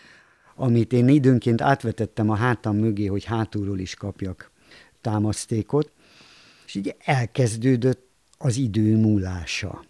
[0.55, 4.51] amit én időnként átvetettem a hátam mögé, hogy hátulról is kapjak
[5.01, 5.91] támasztékot,
[6.65, 9.85] és így elkezdődött az idő múlása.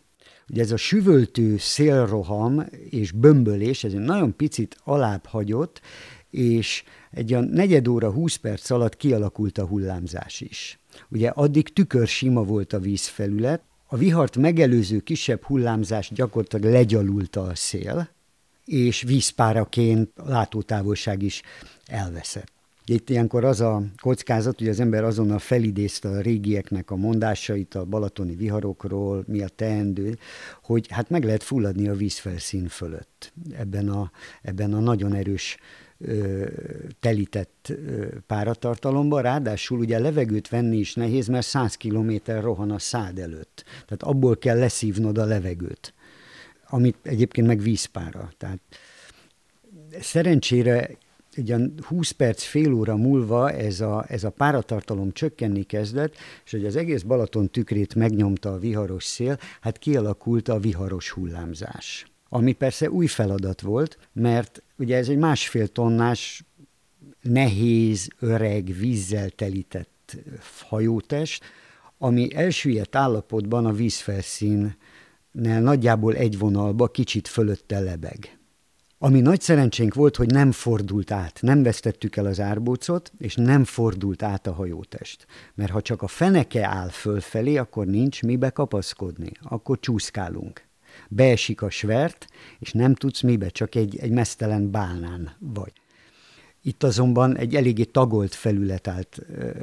[0.49, 5.81] Ugye ez a süvöltő szélroham és bömbölés, ez egy nagyon picit alább hagyott,
[6.29, 10.79] és egy a negyed óra, húsz perc alatt kialakult a hullámzás is.
[11.09, 17.55] Ugye addig tükör sima volt a vízfelület, a vihart megelőző kisebb hullámzás gyakorlatilag legyalulta a
[17.55, 18.09] szél,
[18.65, 21.41] és vízpáraként a látótávolság is
[21.85, 22.54] elveszett.
[22.87, 27.85] Itt ilyenkor az a kockázat, hogy az ember azonnal felidézte a régieknek a mondásait a
[27.85, 30.17] balatoni viharokról, mi a teendő,
[30.63, 35.57] hogy hát meg lehet fulladni a vízfelszín fölött ebben a, ebben a nagyon erős
[35.97, 36.45] ö,
[36.99, 43.19] telített ö, páratartalomban, ráadásul ugye levegőt venni is nehéz, mert 100 kilométer rohan a szád
[43.19, 43.63] előtt.
[43.65, 45.93] Tehát abból kell leszívnod a levegőt,
[46.69, 48.31] amit egyébként meg vízpára.
[48.37, 48.59] Tehát
[49.99, 50.89] szerencsére
[51.37, 56.65] ugyan 20 perc, fél óra múlva ez a, ez a páratartalom csökkenni kezdett, és hogy
[56.65, 62.05] az egész Balaton tükrét megnyomta a viharos szél, hát kialakult a viharos hullámzás.
[62.29, 66.43] Ami persze új feladat volt, mert ugye ez egy másfél tonnás,
[67.21, 70.17] nehéz, öreg, vízzel telített
[70.67, 71.43] hajótest,
[71.97, 74.73] ami elsüllyedt állapotban a vízfelszínnel
[75.61, 78.37] nagyjából egy vonalba, kicsit fölötte lebeg.
[78.97, 83.63] Ami nagy szerencsénk volt, hogy nem fordult át, nem vesztettük el az árbócot, és nem
[83.63, 85.25] fordult át a hajótest.
[85.55, 90.63] Mert ha csak a feneke áll fölfelé, akkor nincs mibe kapaszkodni, akkor csúszkálunk.
[91.09, 92.27] Beesik a svert,
[92.59, 95.73] és nem tudsz mibe, csak egy, egy mesztelen bálnán vagy.
[96.61, 99.19] Itt azonban egy eléggé tagolt felület állt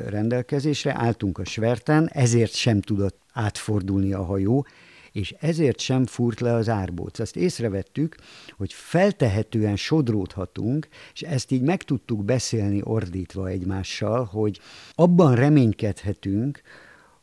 [0.09, 4.67] rendelkezésre, álltunk a sverten, ezért sem tudott átfordulni a hajó,
[5.13, 7.19] és ezért sem fúrt le az árbóc.
[7.19, 8.17] Azt észrevettük,
[8.57, 14.61] hogy feltehetően sodródhatunk, és ezt így meg tudtuk beszélni ordítva egymással, hogy
[14.95, 16.61] abban reménykedhetünk,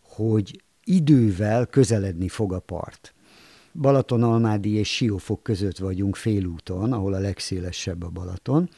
[0.02, 3.14] hogy idővel közeledni fog a part.
[3.74, 8.70] Balatonalmádi és Siófok között vagyunk félúton, ahol a legszélesebb a Balaton.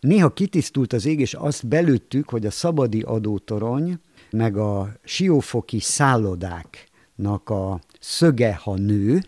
[0.00, 3.98] Néha kitisztult az ég, és azt belőttük, hogy a szabadi adótorony,
[4.30, 9.22] meg a siófoki szállodáknak a szöge, ha nő,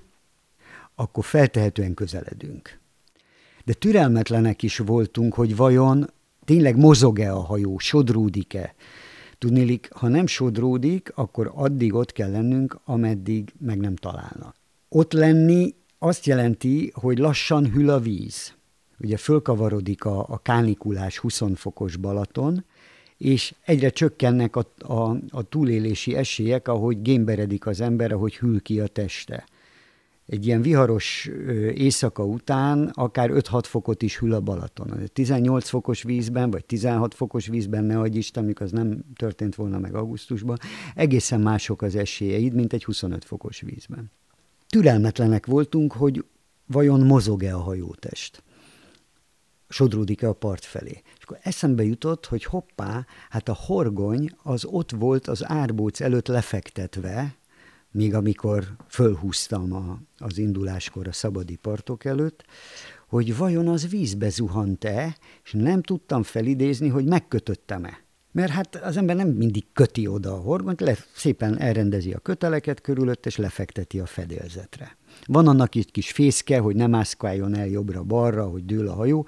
[0.95, 2.79] akkor feltehetően közeledünk.
[3.65, 6.11] De türelmetlenek is voltunk, hogy vajon
[6.45, 8.75] tényleg mozog-e a hajó, sodródik-e.
[9.39, 14.57] Tudnélik, ha nem sodródik, akkor addig ott kell lennünk, ameddig meg nem találnak.
[14.89, 18.55] Ott lenni azt jelenti, hogy lassan hűl a víz.
[18.99, 22.65] Ugye fölkavarodik a, a kánikulás 20 fokos Balaton,
[23.19, 28.81] és egyre csökkennek a, a, a túlélési esélyek, ahogy gémberedik az ember, ahogy hűl ki
[28.81, 29.45] a teste.
[30.27, 31.31] Egy ilyen viharos
[31.75, 34.93] éjszaka után akár 5-6 fokot is hűl a Balaton.
[35.13, 39.79] 18 fokos vízben, vagy 16 fokos vízben, ne adj Isten, amikor az nem történt volna
[39.79, 40.59] meg augusztusban,
[40.95, 44.11] egészen mások az esélyeid, mint egy 25 fokos vízben.
[44.69, 46.25] Türelmetlenek voltunk, hogy
[46.67, 48.43] vajon mozog-e a hajótest
[49.69, 51.03] sodródik-e a part felé.
[51.17, 56.27] És akkor eszembe jutott, hogy hoppá, hát a horgony az ott volt az árbóc előtt
[56.27, 57.37] lefektetve,
[57.91, 62.45] még amikor fölhúztam a, az induláskor a szabadi partok előtt,
[63.09, 68.03] hogy vajon az vízbe zuhant-e, és nem tudtam felidézni, hogy megkötöttem-e.
[68.33, 72.81] Mert hát az ember nem mindig köti oda a horgonyt, le, szépen elrendezi a köteleket
[72.81, 74.97] körülött, és lefekteti a fedélzetre.
[75.27, 79.23] Van annak egy kis fészke, hogy nem mászkáljon el jobbra-balra, hogy dől a hajó,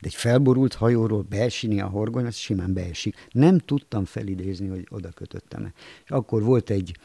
[0.00, 3.28] de egy felborult hajóról beesni a horgony, az simán beesik.
[3.30, 5.72] Nem tudtam felidézni, hogy oda kötöttem-e.
[6.04, 6.96] És akkor volt egy,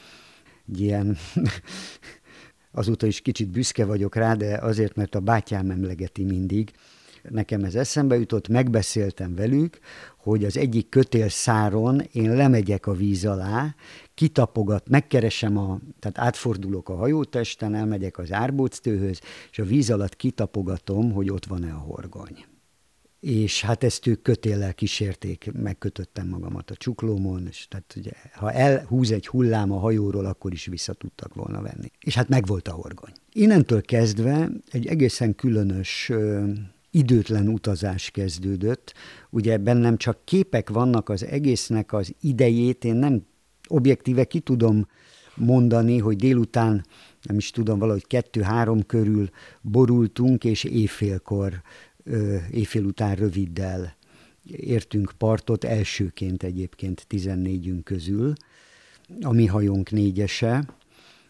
[0.71, 1.17] egy ilyen
[2.71, 6.71] azóta is kicsit büszke vagyok rá, de azért, mert a bátyám emlegeti mindig,
[7.29, 9.79] nekem ez eszembe jutott, megbeszéltem velük,
[10.17, 13.75] hogy az egyik kötélszáron én lemegyek a víz alá,
[14.21, 19.19] kitapogat, megkeresem, a, tehát átfordulok a hajótesten, elmegyek az árbóctőhöz,
[19.51, 22.45] és a víz alatt kitapogatom, hogy ott van-e a horgony.
[23.19, 29.11] és hát ezt ők kötéllel kísérték, megkötöttem magamat a csuklómon, és tehát ugye, ha elhúz
[29.11, 31.91] egy hullám a hajóról, akkor is vissza tudtak volna venni.
[31.99, 33.13] És hát megvolt a horgony.
[33.31, 36.11] Innentől kezdve egy egészen különös
[36.91, 38.93] időtlen utazás kezdődött.
[39.29, 43.29] Ugye bennem csak képek vannak az egésznek az idejét, én nem
[43.71, 44.87] objektíve ki tudom
[45.35, 46.85] mondani, hogy délután,
[47.21, 49.29] nem is tudom, valahogy kettő-három körül
[49.61, 51.61] borultunk, és éjfélkor
[52.51, 53.95] éjfél után röviddel
[54.45, 58.33] értünk partot, elsőként egyébként 14 közül,
[59.21, 60.65] a mi hajónk négyese,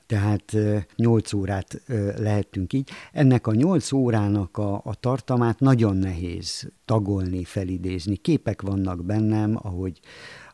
[0.06, 0.58] tehát
[0.96, 1.82] 8 órát
[2.18, 2.90] lehettünk így.
[3.12, 8.16] Ennek a 8 órának a, a tartamát nagyon nehéz tagolni, felidézni.
[8.16, 10.00] Képek vannak bennem, ahogy,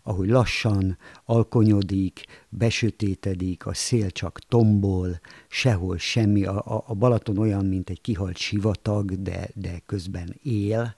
[0.07, 7.65] ahogy lassan alkonyodik, besötétedik, a szél csak tombol, sehol semmi, a, a, a Balaton olyan,
[7.65, 10.95] mint egy kihalt sivatag, de, de közben él.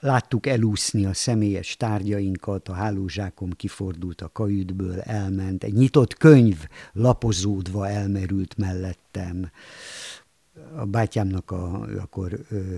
[0.00, 7.88] Láttuk elúszni a személyes tárgyainkat, a hálózsákom kifordult a kajütből, elment, egy nyitott könyv lapozódva
[7.88, 9.50] elmerült mellettem.
[10.76, 12.74] A bátyámnak a, ő akkor ö,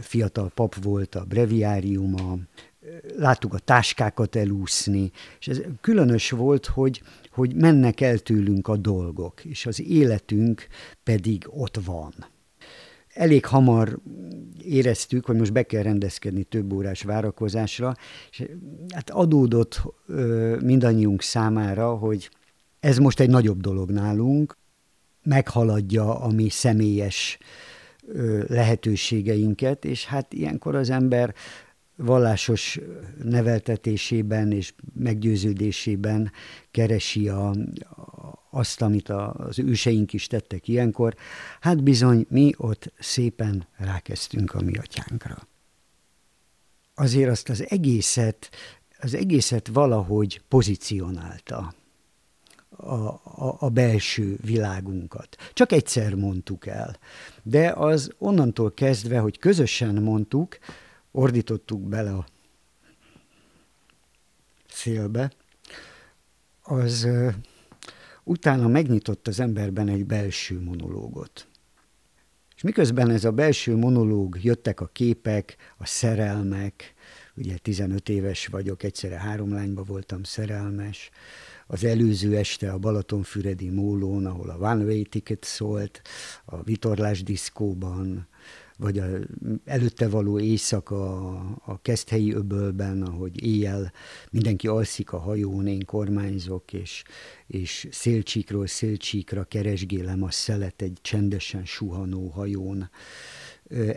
[0.00, 2.38] fiatal pap volt, a breviáriuma,
[3.16, 9.44] láttuk a táskákat elúszni, és ez különös volt, hogy, hogy mennek el tőlünk a dolgok,
[9.44, 10.66] és az életünk
[11.02, 12.12] pedig ott van.
[13.14, 13.98] Elég hamar
[14.62, 17.94] éreztük, hogy most be kell rendezkedni több órás várakozásra,
[18.30, 18.44] és
[18.94, 22.30] hát adódott ö, mindannyiunk számára, hogy
[22.80, 24.56] ez most egy nagyobb dolog nálunk,
[25.22, 27.38] meghaladja a mi személyes
[28.46, 31.34] lehetőségeinket, és hát ilyenkor az ember
[31.96, 32.80] vallásos
[33.22, 36.32] neveltetésében és meggyőződésében
[36.70, 37.54] keresi a,
[38.50, 41.14] azt, amit az őseink is tettek ilyenkor,
[41.60, 45.46] hát bizony mi ott szépen rákezdtünk a mi atyánkra.
[46.94, 48.50] Azért azt az egészet,
[48.98, 51.74] az egészet valahogy pozícionálta
[52.68, 55.36] a, a, a belső világunkat.
[55.52, 56.98] Csak egyszer mondtuk el,
[57.42, 60.58] de az onnantól kezdve, hogy közösen mondtuk,
[61.16, 62.26] ordítottuk bele a
[64.68, 65.32] szélbe,
[66.62, 67.08] az
[68.24, 71.46] utána megnyitott az emberben egy belső monológot.
[72.56, 76.94] És miközben ez a belső monológ, jöttek a képek, a szerelmek,
[77.36, 81.10] ugye 15 éves vagyok, egyszerre három lányba voltam szerelmes,
[81.66, 86.02] az előző este a Balatonfüredi mólón, ahol a One Way Ticket szólt,
[86.44, 88.28] a vitorlás diszkóban,
[88.76, 89.06] vagy a
[89.64, 91.28] előtte való éjszaka
[91.64, 93.92] a Keszthelyi öbölben, ahogy éjjel
[94.30, 97.02] mindenki alszik a hajón, én kormányzok, és,
[97.46, 102.90] és szélcsíkról szélcsíkra keresgélem a szelet egy csendesen suhanó hajón.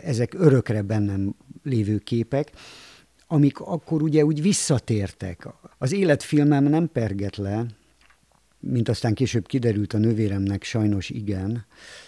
[0.02, 2.52] Ezek örökre bennem lévő képek,
[3.26, 5.48] amik akkor ugye úgy visszatértek.
[5.78, 7.66] Az életfilmem nem perget le,
[8.60, 11.64] mint aztán később kiderült a nővéremnek, sajnos igen,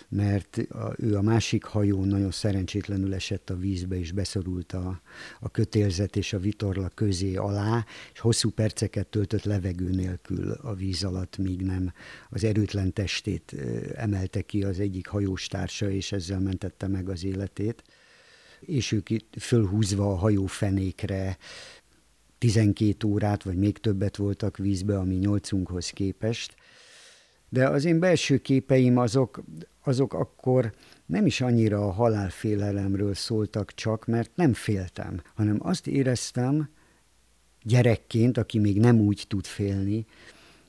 [0.08, 5.00] mert a, ő a másik hajón nagyon szerencsétlenül esett a vízbe, és beszorult a,
[5.40, 11.04] a kötélzet és a vitorla közé alá, és hosszú perceket töltött levegő nélkül a víz
[11.04, 11.92] alatt, míg nem
[12.30, 13.54] az erőtlen testét
[13.94, 17.82] emelte ki az egyik hajóstársa, és ezzel mentette meg az életét.
[18.60, 21.36] És ők fölhúzva a hajó fenékre
[22.42, 26.54] 12 órát, vagy még többet voltak vízbe, ami nyolcunkhoz képest.
[27.48, 29.42] De az én belső képeim azok,
[29.82, 30.72] azok akkor
[31.06, 36.68] nem is annyira a halálfélelemről szóltak csak, mert nem féltem, hanem azt éreztem
[37.62, 40.06] gyerekként, aki még nem úgy tud félni,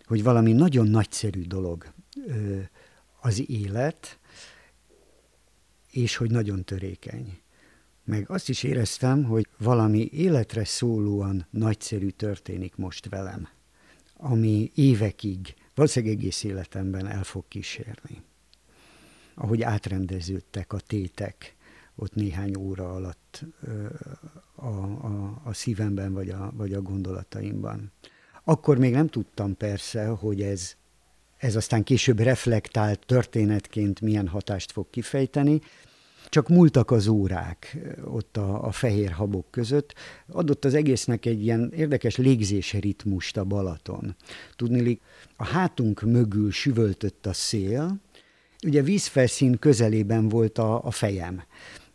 [0.06, 1.94] hogy valami nagyon nagyszerű dolog
[3.22, 4.20] az élet,
[5.92, 7.43] és hogy nagyon törékeny
[8.04, 13.48] meg azt is éreztem, hogy valami életre szólóan nagyszerű történik most velem,
[14.18, 18.22] ami évekig, valószínűleg egész életemben el fog kísérni.
[19.36, 21.56] Ahogy átrendeződtek a tétek
[21.96, 23.44] ott néhány óra alatt
[24.56, 27.92] a, a, a szívemben vagy a, vagy a gondolataimban.
[28.44, 30.76] Akkor még nem tudtam persze, hogy ez,
[31.38, 35.62] ez aztán később reflektált történetként milyen hatást fog kifejteni,
[36.30, 39.94] csak múltak az órák ott a, a fehér habok között.
[40.28, 44.16] Adott az egésznek egy ilyen érdekes légzés ritmust a Balaton.
[44.56, 45.00] Tudni,
[45.36, 48.00] a hátunk mögül süvöltött a szél,
[48.66, 51.44] ugye vízfelszín közelében volt a, a fejem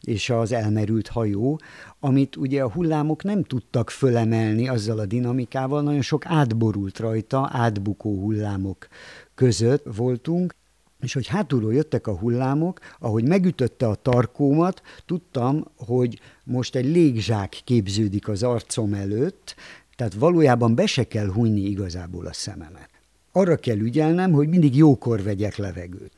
[0.02, 1.60] és az elmerült hajó,
[2.00, 8.20] amit ugye a hullámok nem tudtak fölemelni azzal a dinamikával, nagyon sok átborult rajta, átbukó
[8.20, 8.88] hullámok
[9.34, 10.54] között voltunk,
[11.00, 17.60] és hogy hátulról jöttek a hullámok, ahogy megütötte a tarkómat, tudtam, hogy most egy légzsák
[17.64, 19.54] képződik az arcom előtt,
[19.96, 22.90] tehát valójában be se kell hunyni igazából a szememet.
[23.32, 26.12] Arra kell ügyelnem, hogy mindig jókor vegyek levegőt.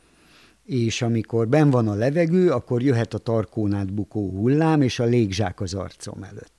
[0.64, 5.60] És amikor ben van a levegő, akkor jöhet a tarkón bukó hullám, és a légzsák
[5.60, 6.52] az arcom előtt.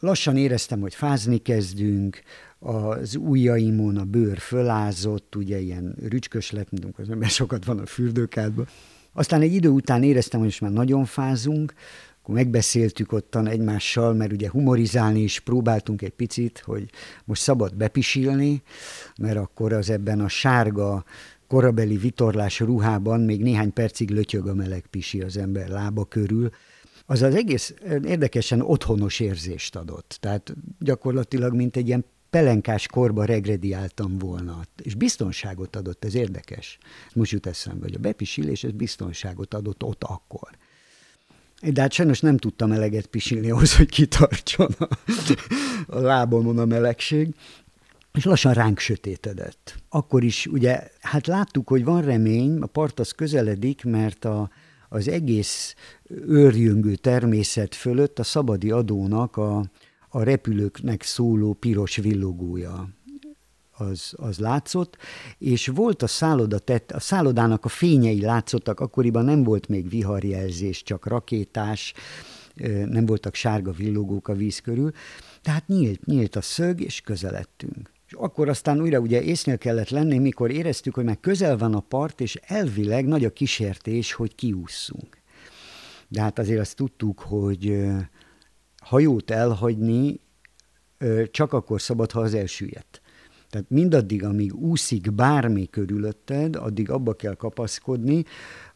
[0.00, 2.22] Lassan éreztem, hogy fázni kezdünk,
[2.58, 6.68] az ujjaimon a bőr fölázott, ugye ilyen rücskös lett,
[7.08, 8.66] mert sokat van a fürdőkádban.
[9.12, 11.74] Aztán egy idő után éreztem, hogy most már nagyon fázunk,
[12.22, 16.90] akkor megbeszéltük ottan egymással, mert ugye humorizálni is próbáltunk egy picit, hogy
[17.24, 18.62] most szabad bepisilni,
[19.20, 21.04] mert akkor az ebben a sárga
[21.46, 26.50] korabeli vitorlás ruhában még néhány percig lötyög a meleg pisi az ember lába körül,
[27.06, 30.18] az az egész érdekesen otthonos érzést adott.
[30.20, 36.78] Tehát gyakorlatilag, mint egy ilyen pelenkás korba regrediáltam volna, és biztonságot adott, ez érdekes.
[37.14, 40.50] Most jut eszembe, hogy a bepisilés, ez biztonságot adott ott akkor.
[41.60, 44.88] De hát sajnos nem tudtam eleget pisilni ahhoz, hogy kitartson a,
[45.86, 47.34] a lábamon a melegség,
[48.12, 49.74] és lassan ránk sötétedett.
[49.88, 54.50] Akkor is ugye, hát láttuk, hogy van remény, a part az közeledik, mert a,
[54.88, 55.74] az egész
[56.26, 59.64] őrjöngő természet fölött a szabadi adónak a,
[60.08, 62.88] a repülőknek szóló piros villogója
[63.78, 64.96] az, az látszott,
[65.38, 70.82] és volt a szálloda tett, a szállodának a fényei látszottak, akkoriban nem volt még viharjelzés,
[70.82, 71.94] csak rakétás,
[72.86, 74.90] nem voltak sárga villogók a víz körül,
[75.42, 77.90] tehát nyílt, nyílt a szög, és közeledtünk.
[78.06, 81.80] És akkor aztán újra ugye észnél kellett lenni, mikor éreztük, hogy már közel van a
[81.80, 85.18] part, és elvileg nagy a kísértés, hogy kiússzunk.
[86.08, 87.84] De hát azért azt tudtuk, hogy
[88.88, 90.20] hajót elhagyni
[91.30, 93.00] csak akkor szabad, ha az elsüllyedt.
[93.50, 98.24] Tehát mindaddig, amíg úszik bármi körülötted, addig abba kell kapaszkodni,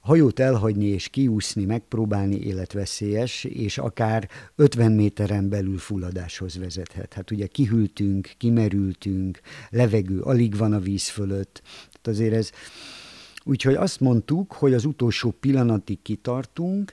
[0.01, 7.13] hajót elhagyni és kiúszni, megpróbálni életveszélyes, és akár 50 méteren belül fulladáshoz vezethet.
[7.13, 9.41] Hát ugye kihűltünk, kimerültünk,
[9.71, 11.63] levegő alig van a víz fölött.
[11.63, 12.51] Tehát azért ez...
[13.45, 16.93] Úgyhogy azt mondtuk, hogy az utolsó pillanatig kitartunk,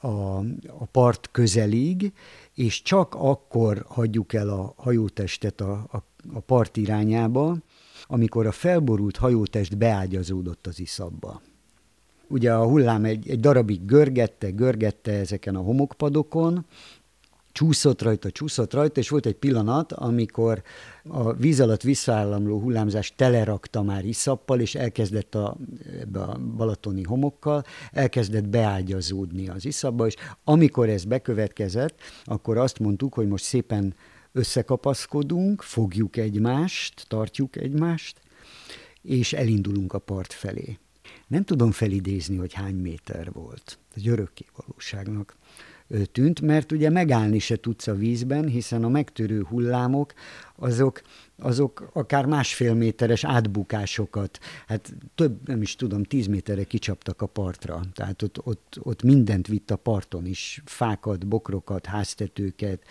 [0.00, 0.38] a,
[0.78, 2.12] a part közelig,
[2.54, 7.56] és csak akkor hagyjuk el a hajótestet a, a, a part irányába,
[8.06, 11.40] amikor a felborult hajótest beágyazódott az iszabba.
[12.28, 16.66] Ugye a hullám egy, egy darabig görgette, görgette ezeken a homokpadokon,
[17.60, 20.62] csúszott rajta, csúszott rajta, és volt egy pillanat, amikor
[21.08, 25.56] a víz alatt visszaállamló hullámzás telerakta már iszappal, és elkezdett a,
[26.00, 33.14] ebbe a balatoni homokkal, elkezdett beágyazódni az iszabba, és amikor ez bekövetkezett, akkor azt mondtuk,
[33.14, 33.94] hogy most szépen
[34.32, 38.20] összekapaszkodunk, fogjuk egymást, tartjuk egymást,
[39.02, 40.78] és elindulunk a part felé.
[41.26, 43.78] Nem tudom felidézni, hogy hány méter volt.
[43.94, 45.36] Ez örökké valóságnak
[46.12, 50.12] tűnt, mert ugye megállni se tudsz a vízben, hiszen a megtörő hullámok
[50.56, 51.02] azok,
[51.38, 57.80] azok akár másfél méteres átbukásokat, hát több, nem is tudom, tíz méterre kicsaptak a partra.
[57.92, 62.82] Tehát ott, ott, ott mindent vitt a parton is, fákat, bokrokat, háztetőket,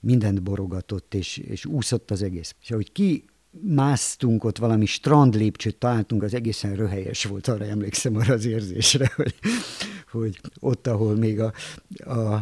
[0.00, 2.54] mindent borogatott, és, és úszott az egész.
[2.62, 8.34] És ahogy ki másztunk ott valami strandlépcsőt találtunk, az egészen röhelyes volt, arra emlékszem arra
[8.34, 9.34] az érzésre, hogy,
[10.10, 11.52] hogy ott, ahol még a,
[12.04, 12.34] a,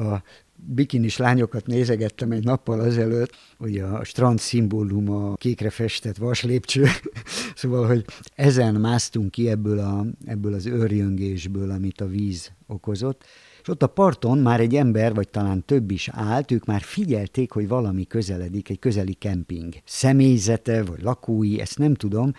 [0.00, 0.22] a
[0.66, 6.86] bikinis lányokat nézegettem egy nappal azelőtt, hogy a strand szimbólum kékre festett vaslépcső,
[7.54, 8.04] szóval, hogy
[8.34, 13.24] ezen másztunk ki ebből, a, ebből az őrjöngésből, amit a víz okozott,
[13.62, 17.52] és ott a parton már egy ember, vagy talán több is állt, ők már figyelték,
[17.52, 19.74] hogy valami közeledik, egy közeli kemping.
[19.84, 22.32] Személyzete, vagy lakói, ezt nem tudom,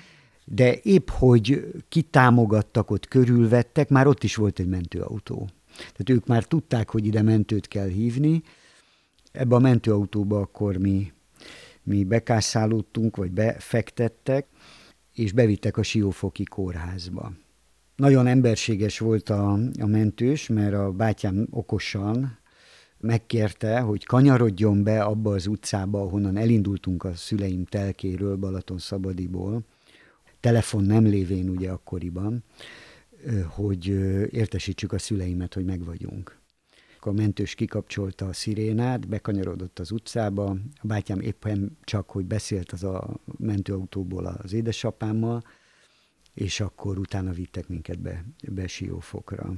[0.45, 5.49] de épp hogy kitámogattak, ott körülvettek, már ott is volt egy mentőautó.
[5.75, 8.43] Tehát ők már tudták, hogy ide mentőt kell hívni.
[9.31, 11.13] Ebbe a mentőautóba akkor mi,
[11.83, 14.47] mi bekászálódtunk, vagy befektettek,
[15.13, 17.31] és bevittek a Siófoki kórházba.
[18.01, 22.37] Nagyon emberséges volt a, a mentős, mert a bátyám okosan
[22.99, 29.61] megkérte, hogy kanyarodjon be abba az utcába, ahonnan elindultunk a szüleim telkéről, Balaton Szabadiból,
[30.39, 32.43] telefon nem lévén ugye akkoriban,
[33.47, 33.85] hogy
[34.31, 36.37] értesítsük a szüleimet, hogy meg vagyunk.
[36.99, 42.83] A mentős kikapcsolta a szirénát, bekanyarodott az utcába, a bátyám éppen csak, hogy beszélt az
[42.83, 45.43] a mentőautóból az édesapámmal,
[46.33, 49.53] és akkor utána vittek minket be, be Siófokra.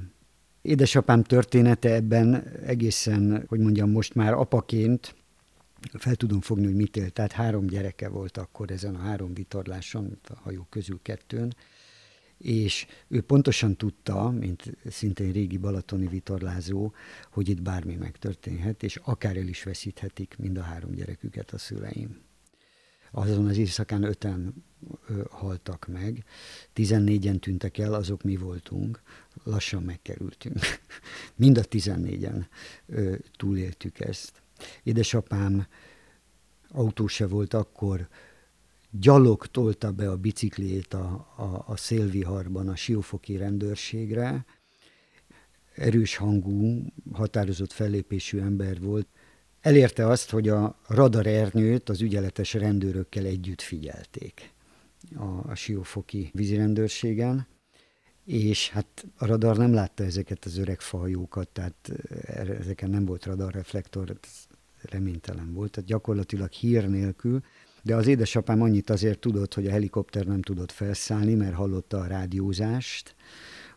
[0.62, 2.34] Édesapám története ebben
[2.66, 5.14] egészen, hogy mondjam, most már apaként
[5.92, 7.12] fel tudom fogni, hogy mit élt.
[7.12, 11.54] Tehát három gyereke volt akkor ezen a három vitorláson, a hajó közül kettőn,
[12.38, 16.92] és ő pontosan tudta, mint szintén régi balatoni vitorlázó,
[17.30, 22.22] hogy itt bármi megtörténhet, és akár el is veszíthetik mind a három gyereküket a szüleim.
[23.10, 24.64] Azon az éjszakán öten
[25.30, 26.24] haltak meg,
[26.72, 29.02] tizennégyen tűntek el, azok mi voltunk,
[29.42, 30.58] lassan megkerültünk.
[31.36, 32.48] mind a tizennégyen
[32.86, 34.42] ö, túléltük ezt.
[34.82, 35.66] Édesapám
[36.68, 38.08] autó se volt akkor,
[38.90, 44.44] gyalog tolta be a biciklét a, a, a szélviharban a siófoki rendőrségre.
[45.74, 46.82] Erős hangú,
[47.12, 49.06] határozott fellépésű ember volt.
[49.60, 54.53] Elérte azt, hogy a radarernőt az ügyeletes rendőrökkel együtt figyelték
[55.14, 57.46] a, a siófoki vízirendőrségen
[58.24, 61.92] és hát a radar nem látta ezeket az öreg fajókat, tehát
[62.60, 64.18] ezeken nem volt radarreflektor,
[64.82, 67.42] reménytelen volt, tehát gyakorlatilag hír nélkül
[67.84, 72.06] de az édesapám annyit azért tudott, hogy a helikopter nem tudott felszállni, mert hallotta a
[72.06, 73.14] rádiózást,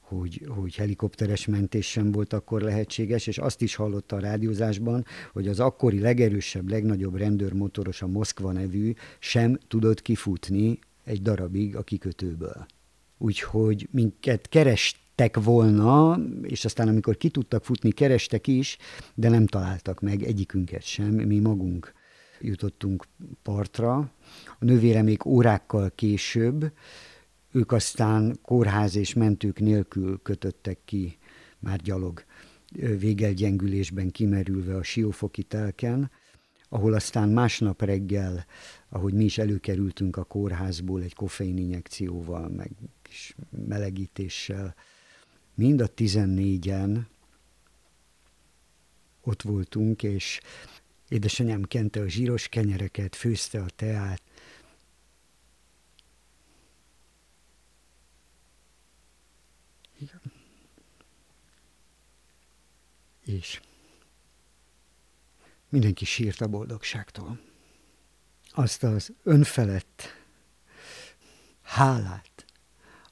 [0.02, 5.48] hogy, hogy helikopteres mentés sem volt akkor lehetséges, és azt is hallotta a rádiózásban, hogy
[5.48, 12.66] az akkori legerősebb, legnagyobb rendőrmotoros, a Moszkva nevű, sem tudott kifutni egy darabig a kikötőből.
[13.18, 18.78] Úgyhogy minket kerestek volna, és aztán amikor ki tudtak futni, kerestek is,
[19.14, 21.94] de nem találtak meg egyikünket sem, mi magunk
[22.42, 23.06] jutottunk
[23.42, 23.98] partra.
[24.60, 26.72] A nővére még órákkal később,
[27.52, 31.18] ők aztán kórház és mentők nélkül kötöttek ki,
[31.60, 32.24] már gyalog
[33.00, 36.12] végelgyengülésben kimerülve a siófoki telken,
[36.70, 38.46] ahol aztán másnap reggel,
[38.90, 42.72] ahogy mi is előkerültünk a kórházból egy koffeininjekcióval, meg
[43.02, 43.36] kis
[43.68, 44.76] melegítéssel,
[45.54, 47.08] mind a tizennégyen
[49.22, 50.40] ott voltunk, és
[51.10, 54.22] Édesanyám kente a zsíros kenyereket, főzte a teát.
[60.00, 60.22] Igen.
[63.26, 63.62] És
[65.70, 67.47] mindenki sírt a boldogságtól.
[68.58, 70.02] Azt az önfelett
[71.62, 72.46] hálát,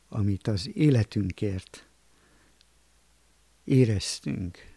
[0.09, 1.87] amit az életünkért
[3.63, 4.73] éreztünk,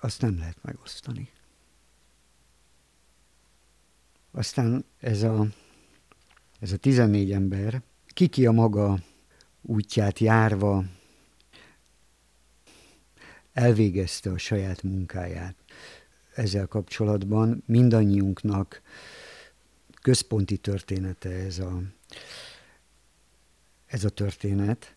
[0.00, 1.30] azt nem lehet megosztani.
[4.30, 5.46] Aztán ez a,
[6.60, 8.98] ez a 14 ember, kiki a maga
[9.62, 10.84] útját járva
[13.52, 15.65] elvégezte a saját munkáját.
[16.36, 18.82] Ezzel kapcsolatban mindannyiunknak
[20.02, 21.82] központi története ez a,
[23.86, 24.94] ez a történet,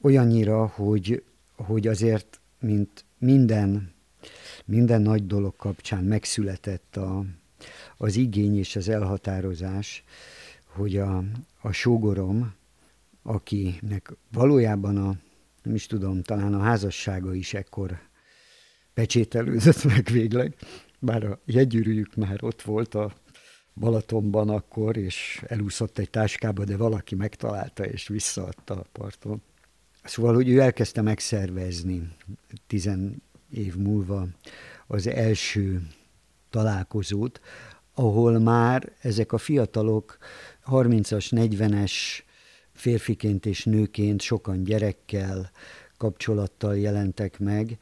[0.00, 1.22] olyannyira, hogy,
[1.56, 3.92] hogy azért, mint minden
[4.64, 7.24] minden nagy dolog kapcsán megszületett a,
[7.96, 10.04] az igény és az elhatározás,
[10.64, 11.24] hogy a,
[11.60, 12.54] a sógorom,
[13.22, 15.14] akinek valójában a,
[15.62, 18.00] nem is tudom, talán a házassága is ekkor
[18.94, 20.54] pecsételődött meg végleg,
[20.98, 23.12] bár a jegyűrűjük már ott volt a
[23.74, 29.42] Balatonban akkor, és elúszott egy táskába, de valaki megtalálta és visszaadta a parton.
[30.04, 32.08] Szóval, hogy ő elkezdte megszervezni
[32.66, 34.26] tizen év múlva
[34.86, 35.82] az első
[36.50, 37.40] találkozót,
[37.94, 40.18] ahol már ezek a fiatalok
[40.66, 41.92] 30-as, 40-es
[42.72, 45.50] férfiként és nőként, sokan gyerekkel,
[45.96, 47.78] kapcsolattal jelentek meg,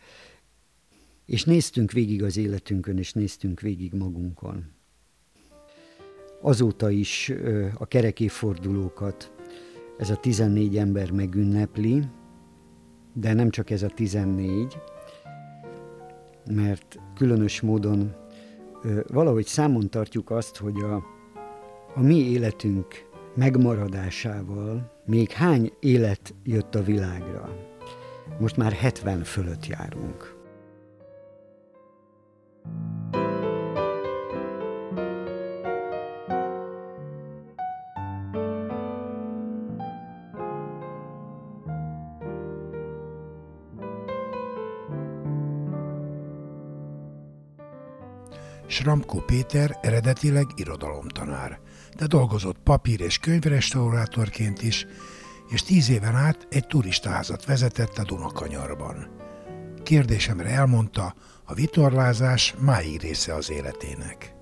[1.30, 4.64] és néztünk végig az életünkön, és néztünk végig magunkon.
[6.40, 7.32] Azóta is
[7.74, 9.32] a kerekéfordulókat
[9.98, 12.02] ez a 14 ember megünnepli,
[13.12, 14.78] de nem csak ez a 14,
[16.46, 18.14] mert különös módon
[19.06, 20.94] valahogy számon tartjuk azt, hogy a,
[21.94, 27.56] a mi életünk megmaradásával még hány élet jött a világra.
[28.38, 30.39] Most már 70 fölött járunk.
[48.70, 51.60] Sramko Péter eredetileg irodalomtanár,
[51.96, 54.86] de dolgozott papír- és könyvrestaurátorként is,
[55.48, 59.10] és tíz éven át egy turistaházat vezetett a Dunakanyarban.
[59.82, 61.14] Kérdésemre elmondta,
[61.44, 64.39] a vitorlázás máig része az életének.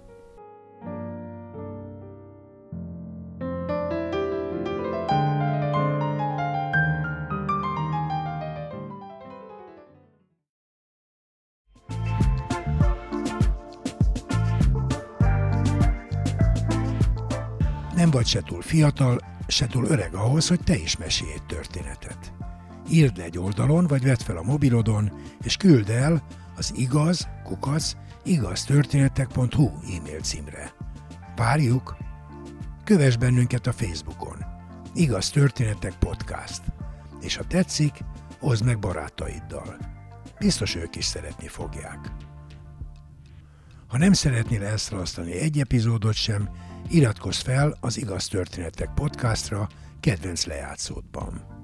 [18.29, 22.33] Se túl fiatal, se túl öreg ahhoz, hogy te is mesélj egy történetet.
[22.91, 25.13] Írd le egy oldalon, vagy vedd fel a mobilodon,
[25.43, 26.23] és küld el
[26.57, 27.93] az igaz, kukac,
[28.25, 30.73] igaztörténetek.hu e-mail címre.
[31.37, 31.97] Várjuk!
[32.85, 34.45] Kövess bennünket a Facebookon.
[34.95, 36.63] Igaz Történetek Podcast.
[37.21, 37.93] És ha tetszik,
[38.41, 39.77] oszd meg barátaiddal.
[40.39, 42.11] Biztos ők is szeretni fogják.
[43.87, 46.49] Ha nem szeretnél elszalasztani egy epizódot sem,
[46.89, 49.69] iratkozz fel az Igaz Történetek podcastra
[50.01, 51.58] kedvenc lejátszódban.